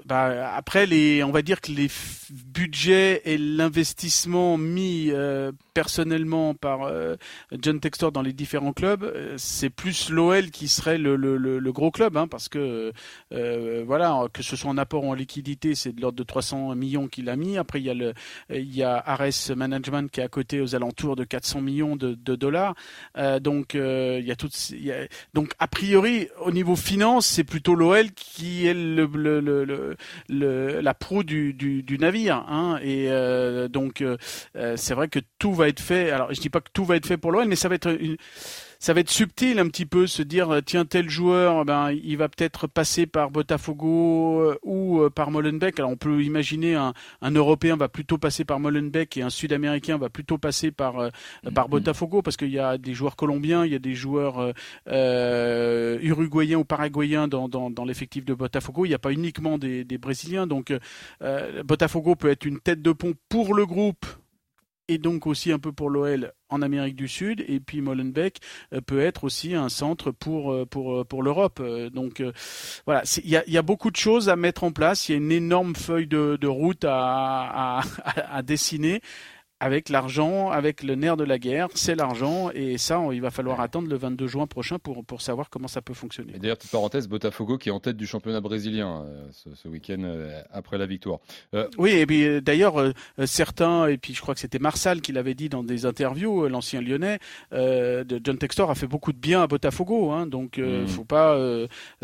bah, 0.07 0.55
après, 0.55 0.87
les, 0.87 1.23
on 1.23 1.31
va 1.31 1.43
dire 1.43 1.61
que 1.61 1.71
les 1.71 1.91
budgets 2.31 3.21
et 3.27 3.37
l'investissement 3.37 4.57
mis 4.57 5.11
euh, 5.11 5.53
personnellement 5.75 6.55
par 6.55 6.85
euh, 6.85 7.17
John 7.53 7.81
Textor 7.81 8.11
dans 8.11 8.23
les 8.23 8.33
différents 8.33 8.73
clubs, 8.73 9.05
euh, 9.05 9.35
c'est 9.37 9.69
plus 9.69 10.09
l'OL 10.09 10.51
qui 10.51 10.69
serait 10.69 10.97
le, 10.97 11.17
le, 11.17 11.37
le, 11.37 11.73
gros 11.73 11.91
club, 11.91 12.17
hein, 12.17 12.29
parce 12.29 12.49
que 12.49 12.93
voilà, 13.31 14.27
que 14.33 14.43
ce 14.43 14.57
soit 14.57 14.71
en 14.71 14.79
apport 14.79 15.05
ou 15.05 15.11
en 15.11 15.15
liquidité, 15.15 15.75
c'est 15.75 15.93
de 15.93 16.01
l'ordre 16.01 16.17
de 16.17 16.23
300 16.23 16.75
millions 16.75 17.09
qu'il 17.09 17.29
a 17.29 17.37
mis. 17.37 17.59
Après, 17.59 17.81
il 17.81 17.85
y 17.85 17.91
a 17.91 17.95
le, 17.95 18.15
y 18.51 18.83
a 18.83 18.97
Ares 18.97 19.55
Management 19.55 20.11
qui 20.11 20.21
est 20.21 20.25
à 20.25 20.29
côté 20.29 20.61
aux 20.61 20.75
alentours 20.75 21.17
de 21.17 21.25
400 21.25 21.61
millions 21.61 21.97
de, 21.97 22.15
dollars. 22.15 22.75
donc, 23.41 23.75
il 23.75 24.25
y 24.25 24.31
a 24.31 24.37
tout, 24.37 24.49
il 24.71 24.85
y 24.85 24.93
a, 24.93 25.07
donc 25.35 25.53
a 25.59 25.69
priori, 25.69 26.29
au 26.41 26.53
niveau 26.53 26.77
finance, 26.77 27.27
c'est 27.27 27.45
plutôt 27.45 27.75
l'OL 27.75 28.13
qui 28.13 28.67
est 28.67 28.75
le, 28.75 29.07
le 29.07 29.74
la 30.29 30.95
proue 30.95 31.25
du, 31.25 31.53
du, 31.53 31.99
navire. 31.99 32.45
Hein, 32.49 32.79
et 32.83 33.07
euh, 33.11 33.69
donc, 33.69 34.01
euh, 34.01 34.17
euh, 34.57 34.77
c'est 34.77 34.95
vrai 34.95 35.09
que 35.09 35.21
tout 35.39 35.53
va 35.53 35.69
être 35.69 35.81
fait. 35.81 36.11
Alors, 36.11 36.33
je 36.33 36.41
dis 36.41 36.51
pas 36.51 36.61
que 36.61 36.71
tout 36.73 36.85
va 36.85 36.97
être 36.97 37.07
fait 37.07 37.17
pour 37.17 37.33
l'OL, 37.33 37.47
mais 37.47 37.57
ça 37.57 37.69
va 37.69 37.75
être 37.75 37.97
une 38.01 38.17
ça 38.85 38.93
va 38.93 39.01
être 39.01 39.11
subtil 39.11 39.59
un 39.61 39.69
petit 39.69 39.87
peu, 39.87 40.07
se 40.07 40.21
dire 40.21 40.61
tiens 40.67 40.85
tel 40.85 41.09
joueur, 41.09 41.65
ben 41.65 41.91
il 41.91 42.19
va 42.19 42.29
peut-être 42.29 42.67
passer 42.67 43.07
par 43.07 43.31
Botafogo 43.31 44.53
ou 44.63 45.09
par 45.15 45.31
Molenbeek. 45.31 45.79
Alors 45.79 45.91
on 45.91 45.97
peut 45.97 46.23
imaginer 46.23 46.75
un, 46.75 46.93
un 47.23 47.31
Européen 47.31 47.79
va 47.79 47.89
plutôt 47.89 48.19
passer 48.19 48.45
par 48.45 48.61
Molenbeek 48.61 49.17
et 49.17 49.23
un 49.23 49.31
Sud-Américain 49.31 49.97
va 49.97 50.11
plutôt 50.11 50.37
passer 50.37 50.71
par 50.71 51.11
par 51.55 51.67
mm-hmm. 51.67 51.71
Botafogo 51.71 52.21
parce 52.21 52.37
qu'il 52.37 52.51
y 52.51 52.59
a 52.59 52.77
des 52.77 52.93
joueurs 52.93 53.17
colombiens, 53.17 53.65
il 53.65 53.73
y 53.73 53.75
a 53.75 53.79
des 53.79 53.95
joueurs 53.95 54.53
euh, 54.89 55.99
uruguayen 56.03 56.59
ou 56.59 56.65
paraguayen 56.65 57.27
dans, 57.27 57.49
dans, 57.49 57.85
l'effectif 57.87 58.27
de 58.27 58.35
Botafogo. 58.35 58.85
Il 58.85 58.89
n'y 58.89 58.95
a 58.95 58.99
pas 58.99 59.13
uniquement 59.13 59.57
des, 59.57 59.85
Brésiliens. 59.99 60.47
Donc 60.47 60.75
euh, 61.23 61.63
Botafogo 61.63 62.17
peut 62.17 62.29
être 62.29 62.45
une 62.45 62.61
tête 62.61 62.83
de 62.83 62.93
pont 62.93 63.15
pour 63.31 63.55
le 63.55 63.65
groupe 63.65 64.05
et 64.89 64.99
donc 64.99 65.27
aussi 65.27 65.53
un 65.53 65.59
peu 65.59 65.73
pour 65.73 65.91
l'OL 65.91 66.33
en 66.49 66.63
Amérique 66.63 66.97
du 66.97 67.09
Sud 67.09 67.45
et 67.49 67.61
puis 67.61 67.81
Molenbeek 67.81 68.41
euh, 68.73 68.81
peut 68.81 69.01
être 69.01 69.25
aussi 69.25 69.55
un 69.55 69.69
centre 69.69 70.11
pour 70.11 70.67
pour 70.69 71.07
pour 71.07 71.23
l'Europe. 71.23 71.63
Donc 71.93 72.23
voilà 72.87 73.03
il 73.25 73.31
y 73.31 73.59
a, 73.59 73.63
beaucoup 73.63 73.91
de 73.91 73.97
choses 73.97 74.29
à 74.29 74.37
mettre 74.37 74.65
en 74.65 74.73
place. 74.73 75.09
Il 75.09 75.13
y 75.13 75.15
a 75.15 75.19
une 75.19 75.33
énorme 75.33 75.75
feuille 75.75 76.07
de, 76.07 76.47
route 76.47 76.85
à, 76.87 77.81
à 78.05 78.43
dessiner 78.43 79.01
avec 79.61 79.89
l'argent, 79.89 80.51
avec 80.51 80.83
le 80.83 80.95
nerf 80.95 81.17
de 81.17 81.25
la 81.25 81.39
guerre, 81.39 81.69
c'est 81.75 81.95
l'argent, 81.95 82.51
et 82.55 82.77
ça, 82.77 83.01
il 83.13 83.21
va 83.21 83.31
falloir 83.31 83.61
attendre 83.61 83.89
le 83.89 83.97
22 83.97 84.27
juin 84.27 84.47
prochain 84.47 84.79
pour, 84.79 85.05
pour 85.05 85.23
savoir 85.23 85.49
comment 85.49 85.69
ça 85.69 85.81
peut 85.81 85.95
fonctionner. 85.95 86.33
D'ailleurs, 86.39 86.57
petite 86.57 86.73
parenthèse, 86.73 87.09
Botafogo 87.09 87.57
qui 87.57 87.69
est 87.69 87.73
en 87.73 87.81
tête 87.81 87.97
du 87.97 88.07
championnat 88.07 88.41
brésilien 88.41 89.05
euh, 89.05 89.29
ce, 89.55 89.69
week-end 89.69 90.03
euh, 90.05 90.43
après 90.51 90.77
la 90.77 90.87
victoire. 90.87 91.21
Euh, 91.55 91.69
oui, 91.79 91.93
et 91.93 92.07
puis 92.07 92.43
d'ailleurs, 92.43 92.93
certains, 93.25 93.87
et 93.87 93.97
puis 93.97 94.13
je 94.15 94.21
crois 94.21 94.35
que 94.35 94.41
c'était 94.41 94.59
Marsal 94.59 95.01
qui 95.01 95.13
l'avait 95.13 95.35
dit 95.35 95.49
dans 95.49 95.63
des 95.63 95.87
interviews, 95.87 96.49
l'ancien 96.49 96.81
lyonnais, 96.81 97.19
de 97.53 98.21
John 98.23 98.39
Textor 98.39 98.71
a 98.71 98.75
fait 98.75 98.87
beaucoup 98.87 99.13
de 99.13 99.19
bien 99.19 99.43
à 99.43 99.47
Botafogo, 99.47 100.11
hein, 100.11 100.27
donc 100.27 100.55
il 100.57 100.65
ne 100.65 100.85
hmm. 100.85 100.89
faut 100.89 101.05
pas 101.05 101.39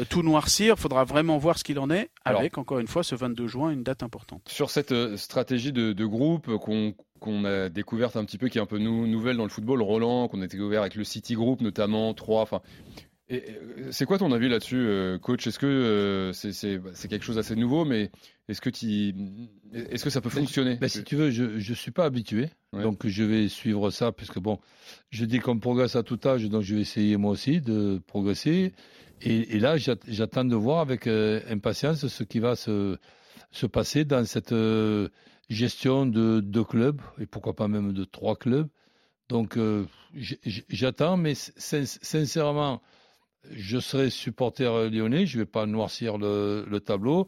tout 0.09 0.23
noircir, 0.23 0.75
il 0.77 0.81
faudra 0.81 1.05
vraiment 1.05 1.37
voir 1.39 1.59
ce 1.59 1.65
qu'il 1.65 1.79
en 1.79 1.91
est, 1.91 2.11
avec, 2.25 2.59
encore 2.59 2.79
une 2.79 2.89
fois, 2.89 3.03
ce 3.03 3.15
22 3.15 3.47
juin, 3.49 3.71
une 3.71 3.83
date 3.83 4.03
importante. 4.03 4.43
Sur 4.47 4.71
cette 4.71 4.95
stratégie 5.17 5.73
de, 5.73 5.93
de 5.93 6.07
groupe 6.07 6.57
qu'on 6.59 6.95
qu'on 7.21 7.45
a 7.45 7.69
découverte 7.69 8.17
un 8.17 8.25
petit 8.25 8.39
peu, 8.39 8.49
qui 8.49 8.59
est 8.59 8.61
un 8.61 8.67
peu 8.67 8.79
nouvelle 8.79 9.37
dans 9.37 9.45
le 9.45 9.51
football. 9.51 9.83
Roland, 9.83 10.29
qu'on 10.29 10.43
a 10.43 10.47
découvert 10.47 10.81
avec 10.81 10.97
le 10.97 11.05
City 11.05 11.35
Group 11.35 11.61
notamment, 11.61 12.13
3. 12.15 12.43
Enfin, 12.43 12.61
c'est 13.91 14.07
quoi 14.07 14.19
ton 14.19 14.33
avis 14.33 14.49
là-dessus, 14.49 14.77
euh, 14.79 15.19
coach? 15.19 15.47
Est-ce 15.47 15.59
que 15.59 15.67
euh, 15.67 16.33
c'est 16.33 17.09
quelque 17.09 17.25
chose 17.25 17.37
d'assez 17.37 17.55
nouveau, 17.55 17.85
mais 17.85 18.11
est-ce 18.49 18.61
que, 18.61 18.71
est 18.71 20.03
que 20.03 20.11
ça 20.11 20.21
peut 20.21 20.31
fonctionner? 20.31 20.77
ben, 20.77 20.89
Si 20.89 21.05
tu 21.05 21.15
veux, 21.15 21.31
je 21.31 21.45
ne 21.45 21.75
suis 21.77 21.93
pas 21.93 22.05
habitué, 22.05 22.49
donc 22.73 23.07
je 23.07 23.23
vais 23.23 23.49
suivre 23.49 23.91
ça, 23.91 24.11
puisque 24.11 24.41
bon, 24.41 24.59
je 25.11 25.25
dis 25.25 25.39
qu'on 25.39 25.59
progresse 25.59 25.95
à 25.95 26.03
tout 26.03 26.19
âge, 26.25 26.45
donc 26.49 26.63
je 26.63 26.75
vais 26.75 26.81
essayer 26.81 27.17
moi 27.17 27.31
aussi 27.31 27.61
de 27.61 28.01
progresser. 28.07 28.73
Et, 29.23 29.59
là, 29.61 29.77
j'attends 29.77 30.47
de 30.47 30.57
voir 30.57 30.81
avec 30.81 31.07
euh, 31.07 31.41
impatience 31.49 32.07
ce 32.07 32.25
qui 32.25 32.39
va 32.39 32.57
se, 32.57 32.97
se 33.51 33.67
passer 33.67 34.05
dans 34.05 34.25
cette 34.25 34.55
gestion 35.49 36.07
de 36.07 36.41
deux 36.41 36.65
clubs, 36.65 37.01
et 37.19 37.27
pourquoi 37.27 37.55
pas 37.55 37.69
même 37.69 37.93
de 37.93 38.05
trois 38.05 38.37
clubs. 38.37 38.69
Donc 39.29 39.57
euh, 39.57 39.85
j'attends, 40.69 41.17
mais 41.17 41.35
sincèrement, 41.35 42.83
je 43.51 43.79
serai 43.79 44.11
supporter 44.11 44.91
lyonnais, 44.91 45.27
je 45.27 45.39
ne 45.39 45.43
vais 45.43 45.51
pas 45.51 45.67
noircir 45.67 46.19
le, 46.19 46.65
le 46.69 46.81
tableau. 46.81 47.27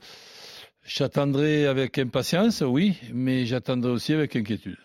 J'attendrai 0.85 1.67
avec 1.67 1.99
impatience, 1.99 2.61
oui, 2.61 2.99
mais 3.12 3.47
j'attendrai 3.47 3.93
aussi 3.93 4.12
avec 4.12 4.35
inquiétude. 4.35 4.76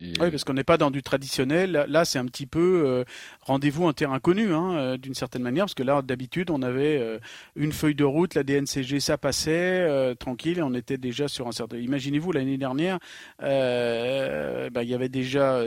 Oui, 0.00 0.30
parce 0.30 0.44
qu'on 0.44 0.54
n'est 0.54 0.64
pas 0.64 0.78
dans 0.78 0.90
du 0.90 1.02
traditionnel. 1.02 1.86
Là, 1.88 2.04
c'est 2.04 2.18
un 2.18 2.26
petit 2.26 2.46
peu 2.46 2.82
euh, 2.86 3.04
rendez-vous 3.40 3.84
en 3.84 3.92
terrain 3.92 4.20
connu, 4.20 4.52
hein, 4.52 4.76
euh, 4.76 4.96
d'une 4.96 5.14
certaine 5.14 5.42
manière, 5.42 5.64
parce 5.64 5.74
que 5.74 5.82
là, 5.82 6.02
d'habitude, 6.02 6.50
on 6.50 6.62
avait 6.62 6.98
euh, 6.98 7.18
une 7.56 7.72
feuille 7.72 7.94
de 7.94 8.04
route, 8.04 8.34
la 8.34 8.42
DNCG, 8.44 9.00
ça 9.00 9.18
passait 9.18 10.14
tranquille, 10.18 10.58
et 10.58 10.62
on 10.62 10.74
était 10.74 10.98
déjà 10.98 11.28
sur 11.28 11.48
un 11.48 11.52
certain. 11.52 11.78
Imaginez-vous 11.78 12.32
l'année 12.32 12.58
dernière, 12.58 12.98
bah, 13.40 14.82
il 14.82 14.88
y 14.88 14.94
avait 14.94 15.08
déjà 15.08 15.60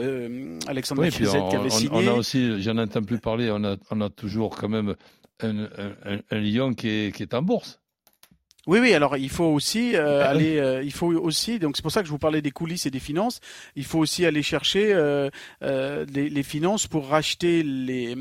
Alexandre 0.66 1.02
oui, 1.02 1.10
qui 1.10 1.26
avait 1.26 1.70
signé. 1.70 1.90
On 1.92 2.06
a 2.06 2.12
aussi, 2.12 2.62
j'en 2.62 2.78
entends 2.78 3.02
plus 3.02 3.18
parler, 3.18 3.50
on 3.50 3.64
a, 3.64 3.76
on 3.90 4.00
a 4.00 4.10
toujours 4.10 4.56
quand 4.56 4.68
même 4.68 4.94
un, 5.40 5.66
un, 6.30 6.38
Lyon 6.38 6.74
qui 6.74 6.88
est, 6.88 7.14
qui 7.14 7.22
est 7.22 7.34
en 7.34 7.42
bourse. 7.42 7.81
Oui, 8.68 8.78
oui. 8.78 8.94
Alors, 8.94 9.16
il 9.16 9.28
faut 9.28 9.46
aussi 9.46 9.96
euh, 9.96 10.24
aller. 10.24 10.56
Euh, 10.58 10.84
il 10.84 10.92
faut 10.92 11.12
aussi. 11.12 11.58
Donc, 11.58 11.76
c'est 11.76 11.82
pour 11.82 11.90
ça 11.90 12.00
que 12.00 12.06
je 12.06 12.12
vous 12.12 12.18
parlais 12.18 12.42
des 12.42 12.52
coulisses 12.52 12.86
et 12.86 12.92
des 12.92 13.00
finances. 13.00 13.40
Il 13.74 13.84
faut 13.84 13.98
aussi 13.98 14.24
aller 14.24 14.42
chercher 14.42 14.92
euh, 14.92 15.30
euh 15.62 16.06
les, 16.14 16.30
les, 16.30 16.42
finances 16.44 16.86
pour 16.86 17.08
racheter 17.08 17.64
les, 17.64 18.16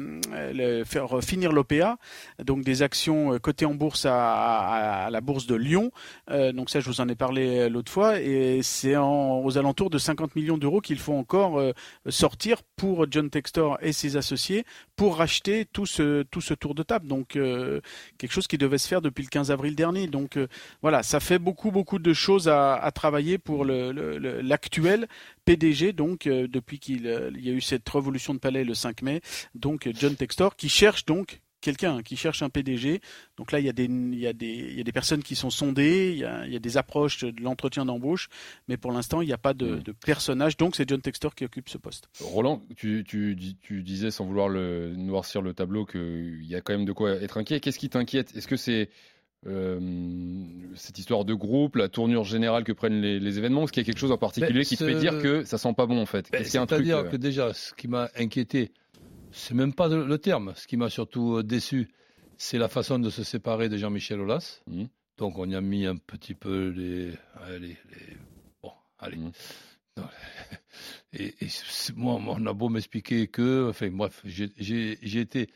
faire 0.86 1.20
finir 1.24 1.52
l'OPA. 1.52 1.98
Donc, 2.44 2.64
des 2.64 2.82
actions 2.82 3.38
cotées 3.38 3.68
en 3.68 3.76
bourse 3.76 4.08
à, 4.08 5.06
à, 5.06 5.10
la 5.12 5.22
bourse 5.22 5.46
de 5.46 5.54
Lyon. 5.54 5.92
donc, 6.28 6.72
ça, 6.72 6.80
je 6.80 6.88
vous 6.88 7.02
en 7.02 7.08
ai 7.08 7.16
parlé 7.16 7.70
l'autre 7.70 7.92
fois. 7.92 8.20
Et 8.20 8.64
c'est 8.64 8.98
aux 8.98 9.58
alentours 9.60 9.92
de 9.92 10.00
50 10.00 10.36
millions 10.36 10.58
d'euros 10.58 10.82
qu'il 10.82 10.98
faut 10.98 11.14
encore 11.14 11.62
sortir 12.10 12.64
pour 12.76 13.06
John 13.12 13.30
Textor 13.30 13.78
et 13.82 13.94
ses 13.94 14.18
associés 14.18 14.66
pour 14.96 15.18
racheter 15.18 15.66
tout 15.66 15.86
ce 15.86 16.24
tout 16.24 16.42
ce 16.42 16.56
tour 16.56 16.74
de 16.74 16.82
table. 16.82 17.08
Donc, 17.08 17.38
quelque 18.18 18.32
chose 18.32 18.48
qui 18.48 18.58
devait 18.58 18.80
se 18.80 18.88
faire 18.88 19.02
depuis 19.02 19.24
le 19.24 19.30
15 19.30 19.52
avril 19.52 19.76
dernier. 19.76 20.08
Donc 20.08 20.31
donc 20.32 20.38
euh, 20.38 20.48
voilà, 20.82 21.04
ça 21.04 21.20
fait 21.20 21.40
beaucoup 21.40 21.72
beaucoup 21.72 22.00
de 22.00 22.14
choses 22.14 22.48
à, 22.48 22.90
travailler 22.94 23.38
pour 23.38 23.66
l'actuel 23.66 25.08
PDG, 25.46 25.94
donc 25.94 26.28
euh, 26.28 26.48
depuis 26.48 26.80
qu'il 26.80 27.08
euh, 27.08 27.32
y 27.38 27.50
a 27.50 27.54
eu 27.54 27.62
cette 27.62 27.88
révolution 27.90 28.34
de 28.34 28.40
palais 28.40 28.64
le 28.64 28.74
5 28.74 29.02
mai, 29.02 29.22
donc 29.56 29.90
John 29.94 30.16
Textor, 30.16 30.56
qui 30.56 30.70
cherche 30.70 31.06
donc 31.06 31.42
quelqu'un 31.62 32.02
qui 32.02 32.18
cherche 32.18 32.42
un 32.42 32.50
PDG. 32.50 33.02
Donc 33.38 33.52
là, 33.52 33.60
il 33.60 33.66
y, 33.66 33.70
a 33.70 33.74
des, 33.74 33.86
il, 33.86 34.20
y 34.20 34.28
a 34.28 34.34
des, 34.34 34.48
il 34.48 34.78
y 34.78 34.82
a 34.82 34.84
des 34.84 34.92
personnes 34.92 35.24
qui 35.24 35.36
sont 35.36 35.50
sondées, 35.50 36.12
il 36.12 36.18
y 36.18 36.26
a, 36.26 36.46
il 36.46 36.52
y 36.52 36.56
a 36.56 36.60
des 36.60 36.76
approches 36.76 37.24
de 37.24 37.42
l'entretien 37.42 37.86
d'embauche, 37.86 38.28
mais 38.68 38.78
pour 38.78 38.92
l'instant, 38.92 39.22
il 39.22 39.28
n'y 39.28 39.34
a 39.34 39.38
pas 39.38 39.54
de, 39.54 39.78
de 39.78 39.92
personnage. 39.92 40.58
Donc 40.58 40.76
c'est 40.76 40.90
John 40.90 41.02
Textor 41.02 41.36
qui 41.36 41.46
occupe 41.46 41.70
ce 41.70 41.78
poste. 41.78 42.10
Roland, 42.20 42.64
tu, 42.76 43.06
tu, 43.08 43.38
tu 43.62 43.84
disais 43.84 44.12
sans 44.12 44.26
vouloir 44.26 44.50
le, 44.50 44.94
noircir 44.96 45.42
le 45.42 45.54
tableau 45.54 45.86
qu'il 45.86 46.44
y 46.44 46.56
a 46.56 46.62
quand 46.62 46.74
même 46.74 46.86
de 46.86 46.94
quoi 46.94 47.12
être 47.12 47.38
inquiet. 47.38 47.60
Qu'est-ce 47.60 47.80
qui 47.80 47.90
t'inquiète? 47.90 48.36
Est-ce 48.36 48.48
que 48.48 48.58
c'est 48.58 48.90
euh, 49.48 49.80
cette 50.76 51.00
histoire 51.00 51.26
de 51.26 51.34
groupe, 51.34 51.76
la 51.76 51.90
tournure 51.90 52.24
générale 52.24 52.64
que 52.64 52.72
prennent 52.72 53.02
les, 53.02 53.38
événements 53.40 53.64
Est-ce 53.64 53.72
qu'il 53.72 53.82
y 53.82 53.86
a 53.86 53.88
quelque 53.88 54.00
chose 54.00 54.12
en 54.12 54.18
particulier 54.18 54.60
ben, 54.60 54.66
qui 54.66 54.78
te 54.78 54.86
fait 54.86 55.00
dire 55.00 55.20
que 55.20 55.44
ça 55.46 55.58
sent 55.58 55.74
pas 55.74 55.88
bon 55.88 56.00
en 56.00 56.06
fait 56.06 56.30
ben, 56.32 56.44
C'est-à-dire 56.44 57.00
euh, 57.00 57.10
que 57.10 57.16
déjà, 57.16 57.52
ce 57.54 57.74
qui 57.74 57.88
m'a 57.88 58.10
inquiété, 58.16 58.72
c'est 59.32 59.56
même 59.56 59.74
pas 59.74 59.88
le 59.88 60.18
terme. 60.20 60.54
Ce 60.56 60.68
qui 60.68 60.78
m'a 60.78 60.90
surtout 60.90 61.38
euh, 61.38 61.44
déçu, 61.44 61.90
c'est 62.38 62.60
la 62.60 62.68
façon 62.68 63.00
de 63.00 63.10
se 63.10 63.24
séparer 63.24 63.68
de 63.68 63.78
Jean-Michel 63.78 64.20
Aulas. 64.20 64.62
Mmh. 64.68 64.84
Donc 65.18 65.40
on 65.40 65.50
y 65.50 65.56
a 65.56 65.62
mis 65.62 65.88
un 65.88 65.96
petit 65.96 66.36
peu 66.36 66.70
les, 66.70 67.12
allez, 67.48 67.78
bon, 68.62 68.72
allez. 69.00 69.18
Mmh. 69.18 69.32
Et, 71.14 71.34
moi, 71.96 72.20
on 72.26 72.46
a 72.46 72.54
beau 72.54 72.70
m'expliquer 72.70 73.28
que, 73.28 73.70
enfin 73.70 73.90
bref, 73.92 74.22
j'ai 74.24 75.20
été 75.20 75.50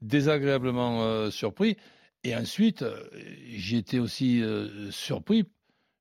désagréablement 0.00 1.30
surpris. 1.30 1.76
Et 2.24 2.36
ensuite, 2.36 2.82
euh, 2.82 3.02
j'ai 3.48 3.78
été 3.78 3.98
aussi 3.98 4.42
euh, 4.42 4.90
surpris. 4.90 5.44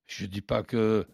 Je 0.06 0.26
ne 0.26 0.30
dis 0.30 0.42
pas 0.42 0.62
que 0.62 1.08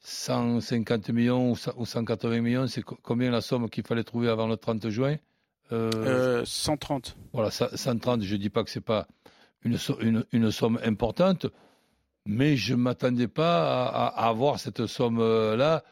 150 0.00 1.10
millions 1.10 1.52
ou 1.76 1.84
180 1.84 2.40
millions, 2.40 2.66
c'est 2.66 2.82
combien 2.82 3.30
la 3.30 3.40
somme 3.40 3.68
qu'il 3.68 3.84
fallait 3.84 4.04
trouver 4.04 4.28
avant 4.28 4.46
le 4.46 4.56
30 4.56 4.88
juin 4.88 5.16
euh, 5.72 6.44
130. 6.44 7.16
Voilà, 7.32 7.50
130, 7.50 8.22
je 8.22 8.34
ne 8.34 8.40
dis 8.40 8.50
pas 8.50 8.62
que 8.62 8.70
ce 8.70 8.78
n'est 8.78 8.84
pas 8.84 9.08
une, 9.64 9.76
une, 10.00 10.24
une, 10.30 10.50
somme 10.52 10.78
importante, 10.84 11.46
mais 12.24 12.56
je 12.56 12.74
ne 12.74 12.78
m'attendais 12.78 13.26
pas 13.26 13.88
à, 13.88 14.28
avoir 14.28 14.60
cette 14.60 14.86
somme-là 14.86 15.82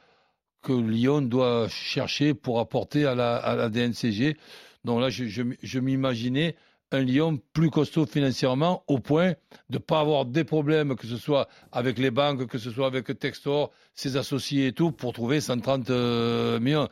que 0.62 0.72
Lyon 0.72 1.22
doit 1.22 1.66
chercher 1.68 2.34
pour 2.34 2.60
apporter 2.60 3.04
à 3.04 3.16
la, 3.16 3.34
à 3.34 3.56
la 3.56 3.68
DNCG. 3.68 4.36
Donc 4.84 5.00
là, 5.00 5.10
je, 5.10 5.24
je, 5.24 5.42
je 5.60 5.80
m'imaginais 5.80 6.54
un 6.94 7.00
Lyon 7.00 7.38
plus 7.52 7.70
costaud 7.70 8.06
financièrement 8.06 8.84
au 8.86 8.98
point 8.98 9.30
de 9.68 9.74
ne 9.74 9.78
pas 9.78 10.00
avoir 10.00 10.24
des 10.24 10.44
problèmes, 10.44 10.96
que 10.96 11.06
ce 11.06 11.16
soit 11.16 11.48
avec 11.72 11.98
les 11.98 12.10
banques, 12.10 12.46
que 12.46 12.58
ce 12.58 12.70
soit 12.70 12.86
avec 12.86 13.18
Textor, 13.18 13.70
ses 13.94 14.16
associés 14.16 14.68
et 14.68 14.72
tout, 14.72 14.92
pour 14.92 15.12
trouver 15.12 15.40
130 15.40 15.90
euh, 15.90 16.60
millions. 16.60 16.88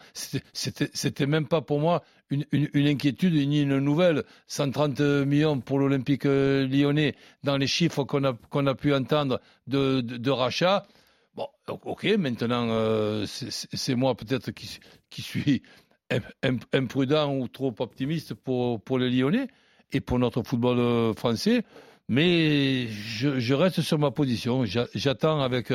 C'était 0.53 1.27
même 1.27 1.47
pas 1.47 1.61
pour 1.61 1.81
moi 1.81 2.03
une, 2.31 2.45
inquiétude 2.75 3.35
ni 3.35 3.63
une 3.63 3.79
nouvelle. 3.79 4.25
130 4.49 5.01
millions 5.27 5.61
pour 5.61 5.79
l'Olympique 5.79 6.27
euh, 6.27 6.67
lyonnais 6.67 7.15
dans 7.43 7.57
les 7.57 7.67
chiffres 7.67 8.05
qu'on 8.05 8.25
a, 8.25 8.75
pu 8.75 8.95
entendre 8.95 9.41
de, 9.67 10.31
rachat. 10.31 10.87
Bon, 11.35 11.47
ok, 11.67 12.05
maintenant, 12.19 12.67
euh, 12.71 13.25
c'est 13.27 13.95
moi 13.95 14.15
peut-être 14.15 14.51
qui, 14.51 14.79
qui 15.09 15.23
suis 15.23 15.63
imprudent 16.73 17.35
ou 17.35 17.49
trop 17.49 17.75
optimiste 17.79 18.35
pour, 18.35 18.83
pour 18.83 18.99
les 18.99 19.11
Lyonnais 19.11 19.49
et 19.93 20.01
pour 20.01 20.19
notre 20.19 20.43
football 20.43 20.79
euh, 20.79 21.13
français. 21.15 21.63
Mais 22.09 22.89
je, 22.89 23.55
reste 23.55 23.81
sur 23.81 23.99
ma 23.99 24.11
position. 24.11 24.65
J'attends 24.65 25.41
avec 25.41 25.73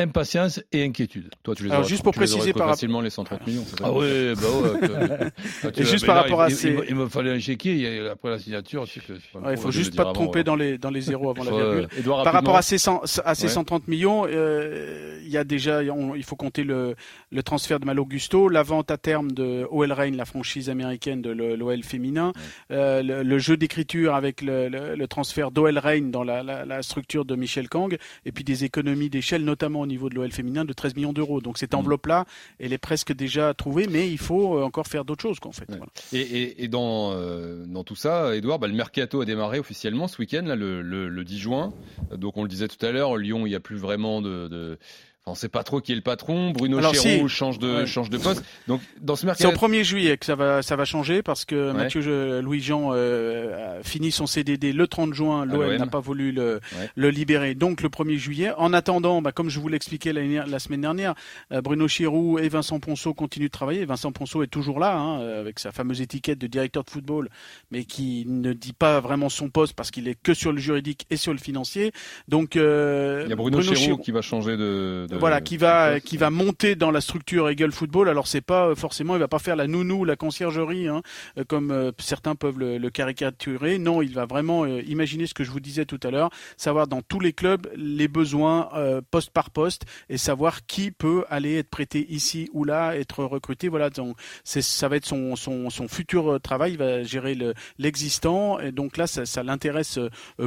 impatience 0.00 0.60
et 0.72 0.82
inquiétude. 0.84 1.30
Toi, 1.42 1.54
tu 1.54 1.64
les 1.64 1.70
Alors, 1.70 1.84
juste 1.84 2.02
pour 2.02 2.12
préciser 2.14 2.52
par 2.52 2.68
facilement 2.68 3.00
les 3.00 3.10
130 3.10 3.46
millions. 3.46 3.64
Ah 3.82 3.92
oui, 3.92 4.34
bah 4.34 4.42
ouais. 4.62 5.70
Tu- 5.72 5.82
Et 5.82 5.84
juste 5.84 6.06
par 6.06 6.14
là, 6.16 6.22
rapport 6.22 6.42
à 6.42 6.48
il, 6.48 6.54
ces- 6.56 6.68
il 6.70 6.74
me- 6.76 6.88
il 6.90 6.94
me 6.96 7.08
fallait 7.08 7.30
un 7.30 7.38
chéquier 7.38 8.08
après 8.10 8.30
la 8.30 8.38
signature. 8.38 8.82
Ouais, 8.82 8.88
il 8.88 9.54
trop, 9.54 9.56
faut 9.56 9.70
juste 9.70 9.94
pas 9.94 10.06
te 10.06 10.12
tromper 10.12 10.42
dans 10.44 10.56
les, 10.56 10.78
dans 10.78 10.90
les 10.90 11.00
zéros 11.02 11.30
avant 11.30 11.44
la 11.44 11.52
Ouais. 11.52 11.62
virgule. 11.62 11.88
Edouard, 11.98 12.24
Par 12.24 12.32
rapport 12.32 12.56
à 12.56 12.62
ces, 12.62 12.78
100 12.78 13.02
à 13.24 13.34
ces 13.34 13.44
Ouais. 13.44 13.48
130 13.52 13.88
millions, 13.88 14.26
euh, 14.26 15.18
il 15.22 15.30
y 15.30 15.36
a 15.36 15.44
déjà, 15.44 15.80
on- 15.92 16.14
il 16.14 16.24
faut 16.24 16.36
compter 16.36 16.64
le, 16.64 16.94
le 17.30 17.42
transfert 17.42 17.80
de 17.80 17.86
Mal 17.86 17.98
Augusto, 18.00 18.48
la 18.48 18.62
vente 18.62 18.90
à 18.90 18.96
terme 18.96 19.30
de 19.32 19.66
OL 19.70 19.92
Reign, 19.92 20.16
la 20.16 20.24
franchise 20.24 20.70
américaine 20.70 21.22
de 21.22 21.30
l'OL 21.30 21.82
féminin, 21.82 22.32
euh, 22.70 23.02
le, 23.02 23.22
le 23.22 23.38
jeu 23.38 23.56
d'écriture 23.56 24.14
avec 24.14 24.42
le, 24.42 24.68
le- 24.68 24.94
le 24.96 25.08
transfert 25.08 25.50
d'OL 25.50 25.78
Reign 25.78 26.10
dans 26.10 26.24
la, 26.24 26.42
la- 26.42 26.64
la 26.64 26.82
structure 26.82 27.24
de 27.24 27.34
Michel 27.36 27.68
Kang, 27.68 27.96
et 28.24 28.32
puis 28.32 28.44
des 28.44 28.64
économies 28.64 29.10
d'échelle, 29.10 29.44
notamment 29.44 29.80
au 29.80 29.86
niveau 29.90 30.08
de 30.08 30.14
l'OL 30.14 30.32
féminin, 30.32 30.64
de 30.64 30.72
13 30.72 30.96
millions 30.96 31.12
d'euros. 31.12 31.40
Donc 31.40 31.58
cette 31.58 31.72
Mm. 31.74 31.76
enveloppe-là, 31.78 32.24
elle 32.58 32.72
est 32.72 32.78
presque 32.78 33.12
déjà 33.12 33.52
trouvée, 33.54 33.86
mais 33.90 34.10
il 34.10 34.18
faut 34.18 34.56
euh, 34.58 34.62
encore 34.62 34.86
faire 34.86 35.04
d'autres 35.04 35.22
choses, 35.22 35.38
quoi, 35.40 35.50
en 35.50 35.52
fait. 35.52 35.68
Ouais. 35.70 35.76
Voilà. 35.76 35.92
Et, 36.12 36.20
et- 36.20 36.64
et 36.64 36.68
dans, 36.68 37.12
euh, 37.12 37.64
dans 37.66 37.84
tout 37.84 37.96
ça, 37.96 38.34
Edouard, 38.34 38.58
bah, 38.58 38.66
le 38.68 38.74
mercato 38.74 39.20
a 39.20 39.24
démarré 39.24 39.58
officiellement 39.58 40.08
ce 40.08 40.18
week-end, 40.20 40.42
là, 40.46 40.56
le, 40.56 40.80
le- 40.82 41.08
le 41.08 41.24
10 41.24 41.38
juin. 41.38 41.72
Donc 42.16 42.36
on 42.36 42.42
le 42.42 42.48
disait 42.48 42.68
tout 42.68 42.84
à 42.84 42.90
l'heure, 42.92 43.16
Lyon, 43.16 43.46
il 43.46 43.50
n'y 43.50 43.54
a 43.56 43.60
plus 43.60 43.76
vraiment 43.76 44.22
de. 44.22 44.48
de... 44.48 44.78
On 45.26 45.32
ne 45.32 45.36
sait 45.36 45.50
pas 45.50 45.62
trop 45.62 45.80
qui 45.82 45.92
est 45.92 45.96
le 45.96 46.00
patron. 46.00 46.50
Bruno 46.50 46.78
Alors, 46.78 46.96
si. 46.96 47.28
change, 47.28 47.58
de, 47.58 47.80
Ouais. 47.80 47.86
change 47.86 48.08
de 48.08 48.16
poste. 48.16 48.42
Donc 48.66 48.80
dans 49.02 49.14
ce 49.16 49.20
C'est 49.20 49.26
mercato. 49.26 49.50
au 49.50 49.52
1er 49.52 49.84
juillet 49.84 50.16
que 50.16 50.24
ça 50.24 50.34
va, 50.34 50.62
ça 50.62 50.76
va 50.76 50.86
changer 50.86 51.22
parce 51.22 51.44
que 51.44 51.68
Ouais. 51.68 51.74
Mathieu 51.76 52.00
Je- 52.00 52.40
Louis-Jean 52.40 52.90
euh, 52.94 53.80
a 53.80 53.82
fini 53.82 54.10
son 54.12 54.26
CDD 54.26 54.72
le 54.72 54.88
30 54.88 55.12
juin. 55.12 55.44
L'OM 55.44 55.76
n'a 55.76 55.86
pas 55.86 56.00
voulu 56.00 56.32
le, 56.32 56.54
Ouais. 56.78 56.90
le 56.96 57.10
libérer. 57.10 57.54
Donc 57.54 57.82
le 57.82 57.90
1er 57.90 58.16
juillet. 58.16 58.50
En 58.56 58.72
attendant, 58.72 59.20
bah, 59.20 59.30
comme 59.30 59.50
je 59.50 59.60
vous 59.60 59.68
l'expliquais 59.68 60.14
la, 60.14 60.46
la 60.46 60.58
semaine 60.58 60.80
dernière, 60.80 61.14
euh, 61.52 61.60
Bruno 61.60 61.86
Chirou 61.86 62.38
et 62.38 62.48
Vincent 62.48 62.80
Ponceau 62.80 63.12
continuent 63.12 63.44
de 63.46 63.50
travailler. 63.50 63.84
Vincent 63.84 64.12
Ponceau 64.12 64.42
est 64.42 64.46
toujours 64.48 64.80
là 64.80 64.96
hein, 64.96 65.20
euh, 65.20 65.40
avec 65.40 65.58
sa 65.58 65.70
fameuse 65.70 66.00
étiquette 66.00 66.38
de 66.38 66.46
directeur 66.46 66.82
de 66.82 66.90
football, 66.90 67.28
mais 67.70 67.84
qui 67.84 68.24
ne 68.26 68.54
dit 68.54 68.72
pas 68.72 69.00
vraiment 69.00 69.28
son 69.28 69.50
poste 69.50 69.74
parce 69.74 69.90
qu'il 69.90 70.08
est 70.08 70.16
que 70.20 70.32
sur 70.32 70.50
le 70.50 70.58
juridique 70.58 71.06
et 71.10 71.16
sur 71.16 71.32
le 71.32 71.38
financier. 71.38 71.92
Donc 72.26 72.56
euh, 72.56 73.22
Il 73.26 73.30
y 73.30 73.32
a 73.34 73.36
Bruno, 73.36 73.60
Chirou- 73.60 73.98
qui 73.98 74.12
va 74.12 74.22
changer 74.22 74.56
de. 74.56 75.06
De- 75.10 75.16
voilà, 75.16 75.40
qui 75.40 75.56
va 75.56 76.00
qui 76.00 76.16
va 76.16 76.30
monter 76.30 76.76
dans 76.76 76.90
la 76.90 77.00
structure 77.00 77.50
Eagle 77.50 77.72
Football. 77.72 78.08
Alors 78.08 78.26
c'est 78.26 78.40
pas 78.40 78.68
euh, 78.68 78.74
forcément, 78.74 79.14
il 79.16 79.18
va 79.20 79.28
pas 79.28 79.38
faire 79.38 79.56
la 79.56 79.66
nounou, 79.66 80.04
la 80.04 80.16
conciergerie, 80.16 80.88
hein, 80.88 81.02
euh, 81.38 81.44
comme 81.44 81.70
euh, 81.70 81.92
certains 81.98 82.34
peuvent 82.34 82.58
le, 82.58 82.78
le 82.78 82.90
caricaturer. 82.90 83.78
Non, 83.78 84.02
il 84.02 84.14
va 84.14 84.24
vraiment 84.26 84.64
euh, 84.64 84.82
imaginer 84.86 85.26
ce 85.26 85.34
que 85.34 85.44
je 85.44 85.50
vous 85.50 85.60
disais 85.60 85.84
tout 85.84 86.00
à 86.02 86.10
l'heure, 86.10 86.30
savoir 86.56 86.86
dans 86.86 87.02
tous 87.02 87.20
les 87.20 87.32
clubs 87.32 87.66
les 87.76 88.08
besoins 88.08 88.68
euh, 88.74 89.00
poste 89.10 89.30
par 89.30 89.50
poste 89.50 89.82
et 90.08 90.16
savoir 90.16 90.64
qui 90.66 90.90
peut 90.90 91.24
aller 91.28 91.56
être 91.56 91.68
prêté 91.70 92.06
ici 92.10 92.48
ou 92.52 92.64
là, 92.64 92.96
être 92.96 93.24
recruté. 93.24 93.68
Voilà, 93.68 93.90
donc 93.90 94.16
c'est 94.44 94.62
ça 94.62 94.88
va 94.88 94.96
être 94.96 95.06
son 95.06 95.36
son, 95.36 95.70
son 95.70 95.88
futur 95.88 96.32
euh, 96.34 96.38
travail. 96.38 96.72
Il 96.72 96.78
va 96.78 97.02
gérer 97.02 97.34
le- 97.34 97.54
l'existant 97.78 98.58
et 98.60 98.72
donc 98.72 98.96
là 98.96 99.06
ça, 99.06 99.26
ça 99.26 99.42
l'intéresse 99.42 99.98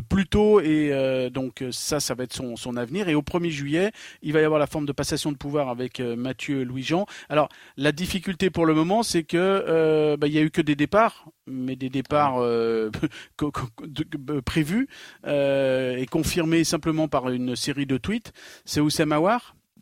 plutôt 0.10 0.60
et 0.62 0.89
euh, 0.91 1.29
donc 1.29 1.63
ça 1.72 2.00
ça 2.00 2.13
va 2.15 2.24
être 2.24 2.34
son 2.34 2.55
son 2.55 2.77
avenir. 2.77 3.10
Et 3.10 3.15
au 3.15 3.22
1er 3.22 3.50
juillet 3.50 3.91
il 4.22 4.34
va 4.34 4.41
y 4.41 4.43
avoir 4.43 4.52
la 4.60 4.67
forme 4.67 4.86
de 4.86 4.91
passation 4.91 5.31
de 5.31 5.38
pouvoir 5.38 5.69
avec 5.69 6.00
euh, 6.00 6.15
Mathieu 6.15 6.63
Louis-Jean. 6.63 7.05
Alors 7.29 7.50
la 7.77 7.91
difficulté 7.91 8.50
pour 8.50 8.65
le 8.65 8.74
moment, 8.74 9.03
c'est 9.03 9.24
que 9.24 9.38
euh, 9.38 10.17
bah, 10.17 10.27
il 10.27 10.33
y 10.33 10.38
a 10.38 10.41
eu 10.41 10.51
que 10.51 10.62
des 10.62 10.75
départs, 10.75 11.25
mais 11.48 11.75
des 11.75 11.89
départs 11.89 12.41
euh, 12.41 12.89
prévus 14.45 14.88
et 15.25 16.05
confirmés 16.10 16.63
simplement 16.63 17.07
par 17.07 17.29
une 17.29 17.55
série 17.55 17.86
de 17.86 17.98
tweets. 17.98 18.33
C'est 18.65 18.79
Oussem. 18.79 19.13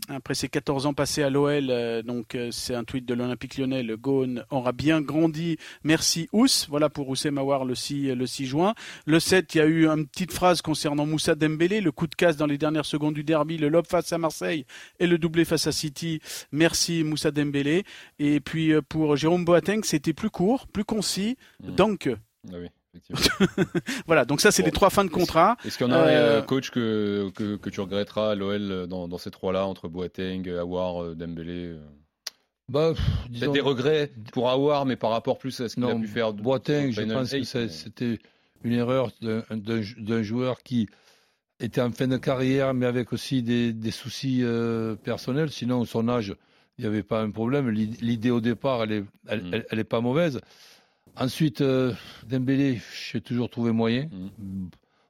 Après 0.10 0.34
ses 0.34 0.50
14 0.50 0.88
ans 0.88 0.94
passés 0.94 1.24
à 1.24 1.30
l'OL, 1.30 1.70
euh, 1.70 2.02
donc 2.02 2.36
euh, 2.36 2.50
c'est 2.52 2.74
un 2.74 2.84
tweet 2.84 3.06
de 3.06 3.14
l'Olympique 3.14 3.58
Lyonnais, 3.58 3.84
le 3.84 3.98
Gaune 3.98 4.44
aura 4.50 4.72
bien 4.72 5.00
grandi. 5.00 5.58
Merci 5.84 6.28
Ous. 6.34 6.66
Voilà 6.70 6.90
pour 6.90 7.08
Oussem 7.10 7.38
Aouar 7.38 7.66
le 7.66 7.76
6, 7.76 8.16
le 8.16 8.26
6 8.26 8.46
juin. 8.48 8.74
Le 9.06 9.20
7, 9.20 9.56
il 9.56 9.58
y 9.60 9.62
a 9.62 9.66
eu 9.66 9.88
une 9.88 10.08
petite 10.08 10.34
phrase 10.34 10.62
concernant 10.62 11.06
Moussa 11.06 11.36
Dembélé, 11.36 11.82
le 11.82 11.92
coup 11.92 12.08
de 12.08 12.16
casse 12.16 12.36
dans 12.36 12.48
les 12.48 12.58
dernières 12.58 12.86
secondes 12.86 13.14
du 13.14 13.24
derby, 13.24 13.58
le 13.58 13.70
lob 13.70 13.86
face 13.88 14.12
à 14.12 14.18
Marseille 14.18 14.66
et 15.00 15.08
le 15.08 15.18
doublé 15.18 15.46
face 15.46 15.68
à 15.68 15.72
City. 15.72 16.20
Merci 16.52 17.04
Moussa 17.04 17.32
Dembélé. 17.32 17.84
Et 18.20 18.40
puis 18.40 18.74
euh, 18.74 18.82
pour 18.82 19.16
Jérôme 19.16 19.46
Boateng, 19.46 19.84
c'était 19.84 20.14
plus 20.14 20.30
court, 20.32 20.68
plus 20.68 20.84
concis. 20.84 21.38
Mhm. 21.64 21.76
Donc 21.76 22.10
Ah 22.52 22.56
oui. 22.60 22.68
voilà, 24.08 24.26
donc 24.26 24.42
ça 24.42 24.52
c'est 24.52 24.62
Bon. 24.64 24.68
les 24.68 24.72
trois 24.72 24.90
fins 24.90 25.06
de 25.06 25.10
contrat. 25.10 25.58
Est-ce 25.66 25.78
qu'il 25.78 25.88
y 25.88 25.90
en 25.90 25.94
a 25.94 25.98
un 26.00 26.08
Euh, 26.08 26.40
euh, 26.40 26.42
coach 26.42 26.70
que, 26.72 27.32
que, 27.36 27.56
que 27.56 27.70
tu 27.70 27.80
regretteras 27.82 28.32
à 28.32 28.36
l'OL 28.36 28.88
dans, 28.88 29.08
dans 29.08 29.18
ces 29.18 29.32
trois-là, 29.32 29.66
entre 29.66 29.88
Boateng, 29.88 30.48
Awar, 30.50 31.04
euh, 31.04 31.16
Dembélé 31.16 31.68
euh 31.74 31.80
Bah, 32.70 32.94
disons- 33.30 33.52
des 33.52 33.62
regrets 33.62 34.12
pour 34.34 34.50
Awar, 34.50 34.86
mais 34.86 34.96
par 34.96 35.12
rapport 35.12 35.38
plus 35.38 35.60
à 35.62 35.70
ce 35.70 35.76
qu'il 35.76 35.84
a 35.86 35.96
pu 35.96 36.08
faire. 36.08 36.34
de- 36.34 36.42
Boateng, 36.42 36.92
je 36.92 37.02
pense 37.02 37.32
que 37.32 37.58
mais- 37.58 37.70
c'était 37.70 38.20
une 38.64 38.74
erreur 38.74 39.12
d'un- 39.22 40.22
joueur 40.24 40.62
qui 40.64 40.88
était 41.60 41.82
en 41.82 41.92
fin 41.92 42.08
de 42.08 42.18
carrière, 42.18 42.74
mais 42.74 42.86
avec 42.86 43.14
aussi 43.14 43.42
des, 43.44 43.72
des 43.74 43.92
soucis 43.92 44.40
euh, 44.44 44.96
personnels. 44.96 45.50
Sinon, 45.52 45.86
son 45.86 46.08
âge, 46.10 46.36
il 46.78 46.82
n'y 46.82 46.88
avait 46.88 47.04
pas 47.04 47.22
un 47.22 47.30
problème. 47.32 47.70
L'i- 47.70 47.98
L'idée 48.02 48.32
au 48.32 48.42
départ, 48.42 48.84
elle 48.84 48.92
est, 48.92 49.04
elle, 49.28 49.44
Mm. 49.44 49.54
elle- 49.54 49.66
elle 49.70 49.80
est 49.80 49.84
pas 49.84 50.02
mauvaise. 50.02 50.40
Ensuite, 51.18 51.62
euh, 51.62 51.94
Dembélé, 52.28 52.82
j'ai 53.12 53.22
toujours 53.22 53.50
trouvé 53.50 53.72
moyen, 53.72 54.10
Mm. 54.40 54.70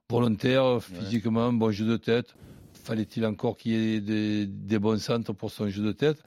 volontaire, 0.10 0.82
physiquement, 0.84 1.54
bon 1.54 1.72
jeu 1.72 1.86
de 1.86 1.98
tête. 1.98 2.36
Fallait-il 2.74 3.26
encore 3.26 3.56
qu'il 3.58 3.72
y 3.74 3.96
ait 3.96 4.02
des, 4.02 4.46
des 4.48 4.80
bons 4.80 5.00
centres 5.00 5.34
pour 5.34 5.52
son 5.52 5.70
jeu 5.70 5.84
de 5.84 5.92
tête? 5.92 6.22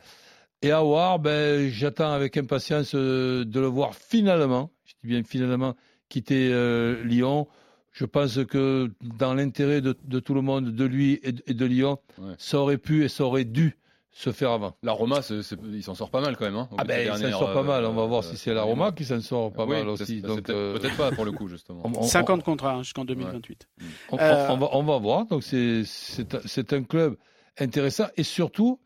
Et 0.62 0.70
Awar, 0.70 1.18
ben, 1.18 1.68
j'attends 1.68 2.12
avec 2.12 2.36
impatience 2.36 2.92
euh, 2.94 3.44
de 3.44 3.60
le 3.60 3.66
voir 3.66 3.94
finalement, 3.94 4.70
je 4.86 4.92
dis 5.02 5.08
bien 5.08 5.22
finalement, 5.24 5.74
quitter 6.08 6.50
euh, 6.52 7.02
Lyon. 7.04 7.48
Je 7.92 8.04
pense 8.06 8.42
que 8.44 8.90
dans 9.18 9.34
l'intérêt 9.34 9.80
de, 9.80 9.94
de 10.04 10.20
tout 10.20 10.34
le 10.34 10.40
monde, 10.40 10.74
de 10.74 10.84
lui 10.84 11.20
et 11.22 11.32
de, 11.32 11.42
et 11.46 11.54
de 11.54 11.64
Lyon, 11.66 11.98
Ouais. 12.18 12.34
ça 12.38 12.58
aurait 12.60 12.78
pu 12.78 13.04
et 13.04 13.08
ça 13.08 13.24
aurait 13.24 13.44
dû 13.44 13.76
se 14.16 14.30
faire 14.30 14.52
avant. 14.52 14.76
La 14.84 14.92
Roma, 14.92 15.22
c'est- 15.22 15.40
il 15.72 15.82
s'en 15.82 15.96
sort 15.96 16.08
pas 16.08 16.20
mal 16.20 16.36
quand 16.36 16.44
même. 16.44 16.54
Hein, 16.54 16.68
Ah 16.78 16.84
ben, 16.84 17.10
il 17.12 17.18
s'en 17.32 17.38
sort 17.40 17.52
pas 17.52 17.64
mal. 17.64 17.84
On 17.84 17.94
va 17.94 18.02
euh, 18.02 18.06
voir 18.06 18.22
si 18.22 18.36
c'est 18.36 18.54
la 18.54 18.62
Roma 18.62 18.92
qui 18.92 19.04
s'en 19.04 19.20
sort 19.20 19.52
pas 19.52 19.64
oui, 19.64 19.70
mal 19.78 19.88
aussi. 19.88 20.06
c'est 20.06 20.20
Donc, 20.20 20.42
peut-être 20.42 20.50
euh, 20.56 20.78
peut-être 20.78 20.96
pas 20.96 21.10
pour 21.10 21.24
le 21.24 21.32
coup 21.32 21.48
justement. 21.48 21.80
on- 21.84 21.98
on- 21.98 22.02
50 22.04 22.44
contrats 22.44 22.74
hein, 22.74 22.82
jusqu'en 22.84 23.04
2028. 23.04 23.66
On, 24.12 24.18
Euh, 24.18 24.46
on 24.50 24.56
va, 24.56 24.68
on 24.72 24.82
va 24.84 24.98
voir. 24.98 25.26
Donc, 25.26 25.42
c'est- 25.42 25.82
c'est 25.84 26.72
un- 26.72 26.84
club 26.84 27.16
intéressant 27.58 28.06
et 28.16 28.22
surtout 28.22 28.80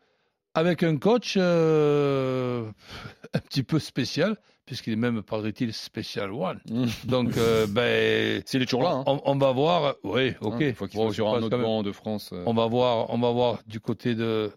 avec 0.55 0.81
un 0.81 0.97
coach 0.97 1.35
euh, 1.37 2.65
un 3.33 3.39
petit 3.39 3.61
peu 3.61 3.77
spécial, 3.77 4.35
puisqu'il 4.65 4.93
est 4.93 4.95
même, 4.95 5.21
paraît-il, 5.21 5.73
Special 5.73 6.31
One. 6.31 6.59
Mm. 6.69 6.85
Donc, 7.05 7.37
euh, 7.37 7.67
ben. 7.69 8.41
S'il 8.47 8.63
est 8.63 8.65
toujours 8.65 8.81
là, 8.83 8.91
hein. 8.93 9.03
On, 9.05 9.21
on 9.25 9.35
va 9.37 9.51
voir. 9.51 9.93
Oui, 10.03 10.33
ok. 10.41 10.61
Hein, 10.61 10.73
faut 10.75 10.87
qu'il 10.87 10.97
Bon, 10.97 11.03
soit 11.03 11.09
je 11.11 11.13
sur 11.15 11.29
un 11.35 11.41
autre 11.43 11.55
banc 11.57 11.83
de 11.83 11.91
France. 11.91 12.31
euh. 12.33 12.43
On 12.47 12.53
va 12.55 12.65
voir, 12.65 13.11
on 13.11 13.19
va 13.19 13.29
voir 13.31 13.59
du 13.67 13.79
côté 13.79 14.15
de 14.15 14.51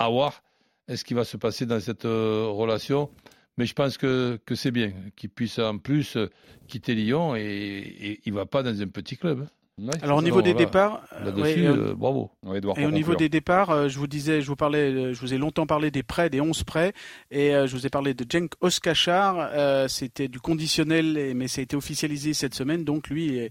Awar, 0.00 0.42
est-ce 0.88 1.04
qu'il 1.04 1.16
va 1.16 1.24
se 1.24 1.36
passer 1.36 1.66
dans 1.66 1.80
cette 1.80 2.04
euh, 2.04 2.46
relation. 2.50 3.10
Mais 3.58 3.66
je 3.66 3.74
pense 3.74 3.98
que, 3.98 4.38
que 4.46 4.54
c'est 4.54 4.70
bien 4.70 4.92
qu'il 5.16 5.28
puisse 5.30 5.58
en 5.58 5.76
plus 5.78 6.16
euh, 6.16 6.28
quitter 6.66 6.94
Lyon 6.94 7.36
et, 7.36 7.40
et 7.42 8.20
il 8.24 8.32
ne 8.32 8.38
va 8.38 8.46
pas 8.46 8.62
dans 8.62 8.80
un 8.80 8.86
petit 8.88 9.16
club. 9.16 9.42
hein. 9.42 9.50
Ouais, 9.82 9.94
Alors 10.02 10.18
au 10.18 10.22
niveau 10.22 10.42
des 10.42 10.52
voilà. 10.52 10.66
départs, 10.66 11.02
ouais, 11.36 11.54
euh, 11.58 11.94
bravo. 11.94 12.30
Ouais, 12.42 12.58
Edouard, 12.58 12.78
Et 12.78 12.84
au 12.84 12.90
niveau 12.90 13.14
des 13.14 13.30
départs, 13.30 13.70
euh, 13.70 13.88
je 13.88 13.98
vous 13.98 14.06
disais, 14.06 14.42
je 14.42 14.46
vous 14.48 14.56
parlais, 14.56 14.90
euh, 14.92 15.14
je 15.14 15.20
vous 15.20 15.32
ai 15.32 15.38
longtemps 15.38 15.66
parlé 15.66 15.90
des 15.90 16.02
prêts, 16.02 16.28
des 16.28 16.40
11 16.42 16.64
prêts, 16.64 16.92
et 17.30 17.54
euh, 17.54 17.66
je 17.66 17.74
vous 17.76 17.86
ai 17.86 17.88
parlé 17.88 18.12
de 18.12 18.26
Cenk 18.30 18.52
Oskachar. 18.60 19.38
euh, 19.38 19.88
C'était 19.88 20.28
du 20.28 20.38
conditionnel, 20.38 21.32
mais 21.34 21.48
ça 21.48 21.60
a 21.60 21.62
été 21.62 21.76
officialisé 21.76 22.34
cette 22.34 22.54
semaine. 22.54 22.84
Donc 22.84 23.08
lui 23.08 23.38
est 23.38 23.50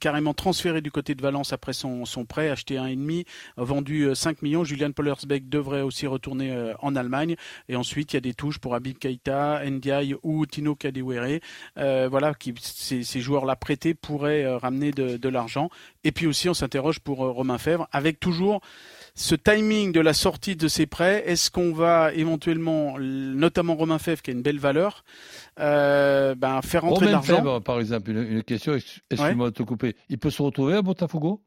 carrément 0.00 0.34
transféré 0.34 0.80
du 0.80 0.90
côté 0.90 1.14
de 1.14 1.22
Valence 1.22 1.52
après 1.52 1.72
son, 1.72 2.04
prêt, 2.28 2.50
acheté 2.50 2.78
un 2.78 2.86
et 2.86 2.96
demi, 2.96 3.24
vendu 3.56 4.04
euh, 4.04 4.14
5 4.14 4.42
millions. 4.42 4.64
Julian 4.64 4.92
Pollersbeck 4.92 5.48
devrait 5.48 5.82
aussi 5.82 6.06
retourner 6.06 6.52
euh, 6.52 6.74
en 6.80 6.96
Allemagne. 6.96 7.36
Et 7.68 7.76
ensuite, 7.76 8.12
il 8.12 8.16
y 8.16 8.18
a 8.18 8.20
des 8.20 8.34
touches 8.34 8.58
pour 8.58 8.74
Habib 8.74 8.98
Keita, 8.98 9.62
Ndiaye 9.68 10.14
ou 10.22 10.46
Tino 10.46 10.74
Kadewere. 10.74 11.40
Euh, 11.78 12.08
voilà, 12.10 12.34
qui, 12.34 12.54
ces, 12.60 13.20
joueurs-là 13.20 13.56
prêtés 13.56 13.94
pourraient 13.94 14.44
euh, 14.44 14.58
ramener 14.58 14.90
de, 14.90 15.16
de 15.16 15.28
l'argent. 15.28 15.70
Et 16.04 16.12
puis 16.12 16.26
aussi, 16.26 16.48
on 16.48 16.54
s'interroge 16.54 17.00
pour 17.00 17.24
euh, 17.24 17.30
Romain 17.30 17.58
Fèvre, 17.58 17.88
avec 17.92 18.20
toujours 18.20 18.60
ce 19.18 19.34
timing 19.34 19.90
de 19.92 20.00
la 20.00 20.12
sortie 20.12 20.54
de 20.56 20.68
ces 20.68 20.86
prêts. 20.86 21.24
Est-ce 21.26 21.50
qu'on 21.50 21.72
va 21.72 22.12
éventuellement, 22.14 22.96
notamment 22.98 23.74
Romain 23.74 23.98
Fèvre, 23.98 24.22
qui 24.22 24.30
a 24.30 24.32
une 24.32 24.42
belle 24.42 24.58
valeur, 24.60 25.04
euh, 25.58 26.34
ben, 26.36 26.62
faire 26.62 26.82
rentrer 26.82 27.06
de 27.06 27.10
Romain 27.10 27.12
l'argent 27.26 27.36
Fèvre, 27.36 27.58
par 27.60 27.80
exemple, 27.80 28.10
une, 28.10 28.22
une 28.22 28.42
question, 28.44 28.74
ex- 28.74 29.00
excuse-moi 29.10 29.50
de 29.50 29.54
te 29.54 29.62
couper. 29.64 29.96
Il 30.08 30.18
peut 30.18 30.30
se 30.30 30.40
retrouver 30.40 30.74
à 30.74 30.82
Botafogo? 30.82 31.42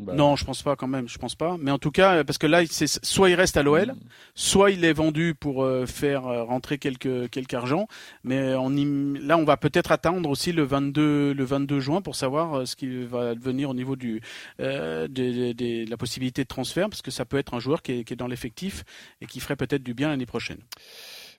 Bah, 0.00 0.14
non, 0.14 0.36
je 0.36 0.44
pense 0.44 0.62
pas 0.62 0.76
quand 0.76 0.86
même, 0.86 1.08
je 1.08 1.18
pense 1.18 1.34
pas. 1.34 1.56
Mais 1.58 1.70
en 1.70 1.78
tout 1.78 1.90
cas, 1.90 2.24
parce 2.24 2.38
que 2.38 2.46
là, 2.46 2.62
c'est 2.68 2.86
soit 3.04 3.30
il 3.30 3.34
reste 3.34 3.56
à 3.56 3.62
l'OL, 3.62 3.88
mm. 3.88 3.96
soit 4.34 4.70
il 4.70 4.84
est 4.84 4.92
vendu 4.92 5.34
pour 5.34 5.62
euh, 5.62 5.86
faire 5.86 6.26
euh, 6.26 6.44
rentrer 6.44 6.78
quelques 6.78 7.28
quelques 7.30 7.54
argent. 7.54 7.86
Mais 8.24 8.54
on 8.54 8.70
là, 8.70 9.36
on 9.36 9.44
va 9.44 9.56
peut-être 9.56 9.92
attendre 9.92 10.28
aussi 10.28 10.52
le 10.52 10.62
22 10.62 11.34
le 11.34 11.44
22 11.44 11.80
juin 11.80 12.00
pour 12.00 12.16
savoir 12.16 12.54
euh, 12.54 12.64
ce 12.64 12.76
qui 12.76 13.04
va 13.04 13.34
devenir 13.34 13.70
au 13.70 13.74
niveau 13.74 13.96
du 13.96 14.20
de, 14.58 15.90
la 15.90 15.96
possibilité 15.96 16.42
de 16.42 16.48
transfert, 16.48 16.88
parce 16.88 17.02
que 17.02 17.10
ça 17.10 17.24
peut 17.24 17.38
être 17.38 17.54
un 17.54 17.60
joueur 17.60 17.82
qui 17.82 17.92
est, 17.92 18.04
qui 18.04 18.14
est 18.14 18.16
dans 18.16 18.26
l'effectif 18.26 18.84
et 19.20 19.26
qui 19.26 19.40
ferait 19.40 19.56
peut-être 19.56 19.82
du 19.82 19.94
bien 19.94 20.08
l'année 20.08 20.26
prochaine. 20.26 20.60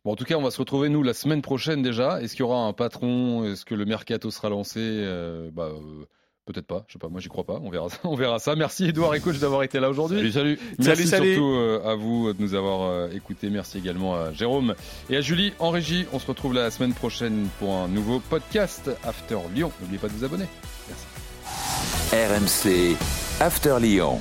Bon, 0.03 0.11
en 0.11 0.15
tout 0.15 0.25
cas, 0.25 0.35
on 0.35 0.41
va 0.41 0.51
se 0.51 0.57
retrouver 0.57 0.89
nous 0.89 1.03
la 1.03 1.13
semaine 1.13 1.41
prochaine 1.41 1.81
déjà. 1.81 2.21
Est-ce 2.21 2.33
qu'il 2.33 2.41
y 2.41 2.43
aura 2.43 2.59
un 2.59 2.73
patron? 2.73 3.45
Est-ce 3.45 3.65
que 3.65 3.75
le 3.75 3.85
mercato 3.85 4.31
sera 4.31 4.49
lancé? 4.49 4.79
Bah, 5.53 5.71
Peut-être 6.45 6.65
pas, 6.65 6.83
je 6.87 6.93
sais 6.93 6.99
pas, 6.99 7.07
moi 7.07 7.21
j'y 7.21 7.29
crois 7.29 7.43
pas, 7.43 7.59
on 7.61 7.69
verra, 7.69 7.87
on 8.03 8.15
verra 8.15 8.39
ça. 8.39 8.55
Merci 8.55 8.85
Edouard 8.85 9.13
et 9.13 9.19
coach 9.19 9.37
d'avoir 9.37 9.61
été 9.63 9.79
là 9.79 9.89
aujourd'hui. 9.89 10.17
Salut, 10.17 10.31
salut. 10.31 10.59
Merci 10.79 11.07
surtout 11.07 11.53
euh, 11.55 11.81
à 11.85 11.95
vous 11.95 12.33
de 12.33 12.41
nous 12.41 12.55
avoir 12.55 12.89
euh, 12.89 13.09
écoutés. 13.11 13.49
Merci 13.49 13.77
également 13.77 14.15
à 14.15 14.33
Jérôme 14.33 14.73
et 15.09 15.17
à 15.17 15.21
Julie 15.21 15.53
en 15.59 15.69
régie. 15.69 16.07
On 16.13 16.19
se 16.19 16.25
retrouve 16.25 16.53
la 16.53 16.71
semaine 16.71 16.93
prochaine 16.93 17.47
pour 17.59 17.75
un 17.75 17.87
nouveau 17.87 18.19
podcast 18.19 18.89
After 19.03 19.37
Lyon. 19.53 19.71
N'oubliez 19.81 19.99
pas 19.99 20.07
de 20.07 20.13
vous 20.13 20.23
abonner. 20.23 20.45
Merci. 20.87 21.05
RMC 22.11 22.97
After 23.39 23.77
Lyon. 23.79 24.19